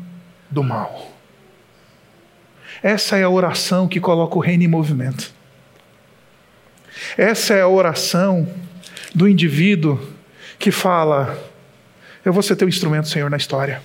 do 0.51 0.63
mal. 0.63 1.13
Essa 2.83 3.17
é 3.17 3.25
a 3.25 3.31
oração 3.31 3.89
que 3.89 3.99
coloca 3.99 4.37
o 4.37 4.41
reino 4.41 4.63
em 4.63 4.69
movimento. 4.69 5.33
Essa 7.17 7.55
é 7.55 7.61
a 7.61 7.69
oração 7.69 8.49
do 9.15 9.27
indivíduo 9.27 10.01
que 10.59 10.71
fala: 10.71 11.37
Eu 12.25 12.33
vou 12.33 12.43
ser 12.43 12.57
teu 12.57 12.69
instrumento, 12.69 13.09
Senhor, 13.09 13.31
na 13.31 13.37
história. 13.37 13.83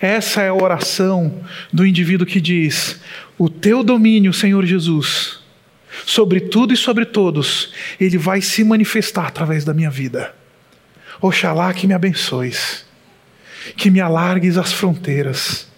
Essa 0.00 0.42
é 0.42 0.48
a 0.48 0.54
oração 0.54 1.42
do 1.72 1.86
indivíduo 1.86 2.26
que 2.26 2.40
diz: 2.40 3.00
O 3.38 3.48
teu 3.48 3.82
domínio, 3.82 4.32
Senhor 4.32 4.64
Jesus, 4.64 5.43
sobre 6.04 6.40
tudo 6.40 6.72
e 6.72 6.76
sobre 6.76 7.04
todos, 7.04 7.72
Ele 8.00 8.18
vai 8.18 8.40
se 8.40 8.64
manifestar 8.64 9.26
através 9.26 9.64
da 9.64 9.74
minha 9.74 9.90
vida. 9.90 10.34
Oxalá 11.20 11.72
que 11.72 11.86
me 11.86 11.94
abençoes, 11.94 12.84
que 13.76 13.90
me 13.90 14.00
alargues 14.00 14.58
as 14.58 14.72
fronteiras 14.72 15.68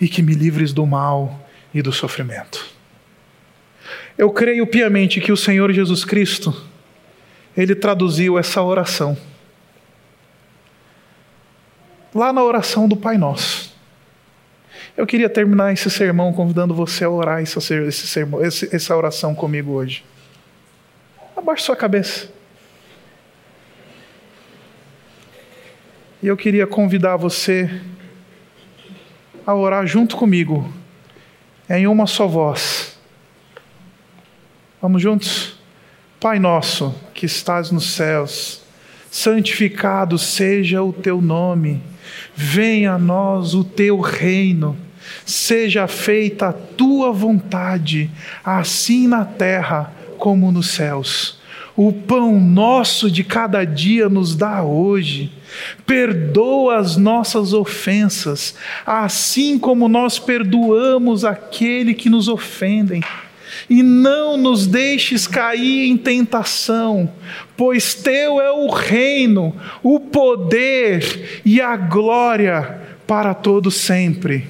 e 0.00 0.08
que 0.08 0.22
me 0.22 0.34
livres 0.34 0.72
do 0.72 0.86
mal 0.86 1.48
e 1.74 1.82
do 1.82 1.92
sofrimento. 1.92 2.66
Eu 4.16 4.30
creio 4.30 4.66
piamente 4.66 5.20
que 5.20 5.32
o 5.32 5.36
Senhor 5.36 5.72
Jesus 5.72 6.04
Cristo, 6.04 6.54
Ele 7.56 7.74
traduziu 7.74 8.38
essa 8.38 8.62
oração 8.62 9.16
lá 12.14 12.32
na 12.32 12.42
oração 12.42 12.86
do 12.86 12.96
Pai 12.96 13.16
Nosso. 13.16 13.71
Eu 14.96 15.06
queria 15.06 15.28
terminar 15.28 15.72
esse 15.72 15.90
sermão 15.90 16.32
convidando 16.32 16.74
você 16.74 17.04
a 17.04 17.10
orar 17.10 17.40
essa, 17.40 17.58
esse 17.58 18.06
sermão, 18.06 18.40
essa 18.42 18.96
oração 18.96 19.34
comigo 19.34 19.72
hoje. 19.72 20.04
Abaixe 21.36 21.64
sua 21.64 21.76
cabeça. 21.76 22.28
E 26.22 26.26
eu 26.26 26.36
queria 26.36 26.66
convidar 26.66 27.16
você 27.16 27.68
a 29.44 29.54
orar 29.54 29.86
junto 29.86 30.16
comigo, 30.16 30.72
em 31.68 31.86
uma 31.86 32.06
só 32.06 32.28
voz. 32.28 32.96
Vamos 34.80 35.02
juntos? 35.02 35.58
Pai 36.20 36.38
nosso 36.38 36.94
que 37.12 37.26
estás 37.26 37.72
nos 37.72 37.92
céus, 37.94 38.61
santificado 39.12 40.18
seja 40.18 40.82
o 40.82 40.92
teu 40.92 41.22
nome 41.22 41.92
venha 42.34 42.94
a 42.94 42.98
nós 42.98 43.54
o 43.54 43.64
teu 43.64 44.00
reino, 44.00 44.76
seja 45.24 45.86
feita 45.86 46.48
a 46.48 46.52
tua 46.52 47.12
vontade, 47.12 48.10
assim 48.44 49.06
na 49.06 49.24
terra 49.24 49.92
como 50.18 50.50
nos 50.50 50.70
céus. 50.70 51.40
O 51.74 51.90
pão 51.92 52.38
nosso 52.38 53.10
de 53.10 53.24
cada 53.24 53.64
dia 53.64 54.08
nos 54.08 54.36
dá 54.36 54.62
hoje. 54.62 55.32
Perdoa 55.86 56.76
as 56.76 56.96
nossas 56.96 57.54
ofensas, 57.54 58.54
assim 58.84 59.58
como 59.58 59.88
nós 59.88 60.18
perdoamos 60.18 61.24
aquele 61.24 61.94
que 61.94 62.10
nos 62.10 62.28
ofendem 62.28 63.02
e 63.68 63.82
não 63.82 64.36
nos 64.36 64.66
deixes 64.66 65.26
cair 65.26 65.88
em 65.88 65.96
tentação, 65.96 67.10
pois 67.56 67.94
teu 67.94 68.40
é 68.40 68.50
o 68.50 68.68
reino, 68.68 69.54
o 69.82 70.00
poder 70.00 71.42
e 71.44 71.60
a 71.60 71.76
glória 71.76 72.80
para 73.06 73.34
todo 73.34 73.70
sempre. 73.70 74.46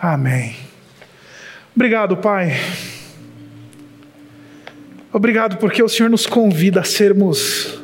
Amém. 0.00 0.56
Obrigado, 1.74 2.16
Pai. 2.16 2.56
Obrigado 5.12 5.56
porque 5.56 5.82
o 5.82 5.88
Senhor 5.88 6.08
nos 6.08 6.26
convida 6.26 6.80
a 6.80 6.84
sermos 6.84 7.80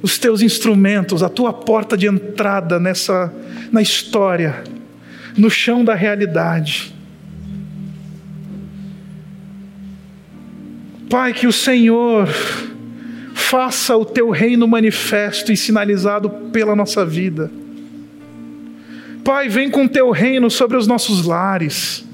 os 0.00 0.18
teus 0.18 0.42
instrumentos, 0.42 1.22
a 1.22 1.28
tua 1.28 1.52
porta 1.52 1.96
de 1.96 2.06
entrada 2.06 2.78
nessa 2.78 3.32
na 3.72 3.82
história, 3.82 4.62
no 5.36 5.50
chão 5.50 5.84
da 5.84 5.94
realidade. 5.94 6.94
Pai, 11.08 11.32
que 11.32 11.46
o 11.46 11.52
Senhor 11.52 12.28
faça 13.34 13.96
o 13.96 14.04
teu 14.04 14.28
reino 14.28 14.68
manifesto 14.68 15.50
e 15.50 15.56
sinalizado 15.56 16.28
pela 16.52 16.76
nossa 16.76 17.04
vida. 17.04 17.50
Pai, 19.24 19.48
vem 19.48 19.70
com 19.70 19.84
o 19.84 19.88
teu 19.88 20.10
reino 20.10 20.50
sobre 20.50 20.76
os 20.76 20.86
nossos 20.86 21.24
lares. 21.24 22.06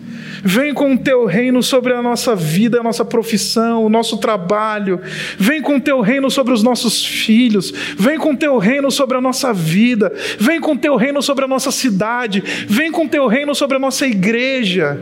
Vem 0.44 0.74
com 0.74 0.92
o 0.92 0.98
teu 0.98 1.24
reino 1.24 1.62
sobre 1.62 1.92
a 1.92 2.02
nossa 2.02 2.36
vida, 2.36 2.78
a 2.78 2.82
nossa 2.82 3.04
profissão, 3.04 3.84
o 3.84 3.88
nosso 3.88 4.18
trabalho. 4.18 5.00
Vem 5.38 5.60
com 5.60 5.76
o 5.76 5.80
teu 5.80 6.00
reino 6.00 6.30
sobre 6.30 6.52
os 6.52 6.62
nossos 6.62 7.04
filhos. 7.04 7.72
Vem 7.98 8.18
com 8.18 8.32
o 8.32 8.36
teu 8.36 8.58
reino 8.58 8.90
sobre 8.90 9.16
a 9.16 9.20
nossa 9.20 9.52
vida. 9.52 10.12
Vem 10.38 10.60
com 10.60 10.72
o 10.72 10.78
teu 10.78 10.96
reino 10.96 11.22
sobre 11.22 11.46
a 11.46 11.48
nossa 11.48 11.72
cidade. 11.72 12.42
Vem 12.68 12.92
com 12.92 13.06
o 13.06 13.08
teu 13.08 13.26
reino 13.26 13.54
sobre 13.54 13.76
a 13.76 13.80
nossa 13.80 14.06
igreja 14.06 15.00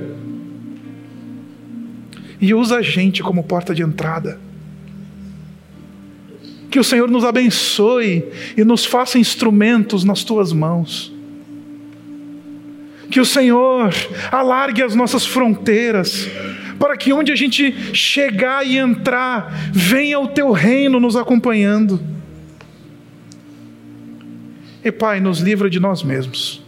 e 2.43 2.53
usa 2.53 2.79
a 2.79 2.83
gente 2.83 3.23
como 3.23 3.45
porta 3.45 3.73
de 3.73 3.83
entrada. 3.83 4.41
Que 6.69 6.81
o 6.81 6.83
Senhor 6.85 7.09
nos 7.09 7.25
abençoe 7.25 8.25
e 8.57 8.65
nos 8.65 8.85
faça 8.85 9.17
instrumentos 9.17 10.03
nas 10.03 10.25
tuas 10.25 10.53
mãos. 10.53 11.13
Que 13.09 13.21
o 13.21 13.25
Senhor 13.25 13.95
alargue 14.33 14.83
as 14.83 14.97
nossas 14.97 15.25
fronteiras, 15.25 16.29
para 16.81 16.97
que 16.97 17.13
onde 17.13 17.31
a 17.31 17.37
gente 17.37 17.95
chegar 17.95 18.67
e 18.67 18.77
entrar, 18.77 19.71
venha 19.73 20.19
o 20.19 20.27
teu 20.27 20.51
reino 20.51 20.99
nos 20.99 21.15
acompanhando. 21.15 22.01
E 24.85 24.91
Pai, 24.91 25.21
nos 25.21 25.39
livra 25.39 25.71
de 25.71 25.79
nós 25.79 26.03
mesmos, 26.03 26.61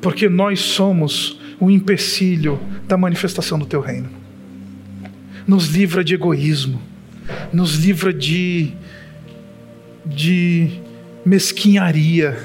porque 0.00 0.30
nós 0.30 0.60
somos 0.60 1.43
o 1.60 1.70
empecilho 1.70 2.58
da 2.86 2.96
manifestação 2.96 3.58
do 3.58 3.66
teu 3.66 3.80
reino. 3.80 4.08
Nos 5.46 5.68
livra 5.68 6.02
de 6.02 6.14
egoísmo, 6.14 6.80
nos 7.52 7.74
livra 7.76 8.12
de, 8.12 8.72
de 10.04 10.80
mesquinharia, 11.24 12.38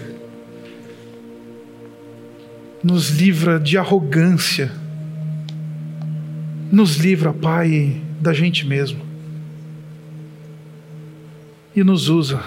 nos 2.84 3.10
livra 3.10 3.60
de 3.60 3.78
arrogância, 3.78 4.72
nos 6.72 6.98
livra, 6.98 7.34
Pai, 7.34 8.02
da 8.20 8.34
gente 8.34 8.66
mesmo 8.66 9.10
e 11.76 11.84
nos 11.84 12.10
usa, 12.10 12.44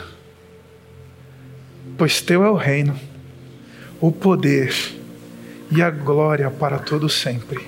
pois 1.97 2.21
Teu 2.21 2.45
é 2.45 2.51
o 2.51 2.57
reino, 2.57 2.95
o 4.01 4.11
poder 4.11 4.75
e 5.75 5.81
a 5.81 5.91
glória 5.91 6.51
para 6.51 6.79
todo 6.79 7.09
sempre. 7.09 7.67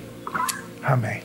Amém. 0.83 1.24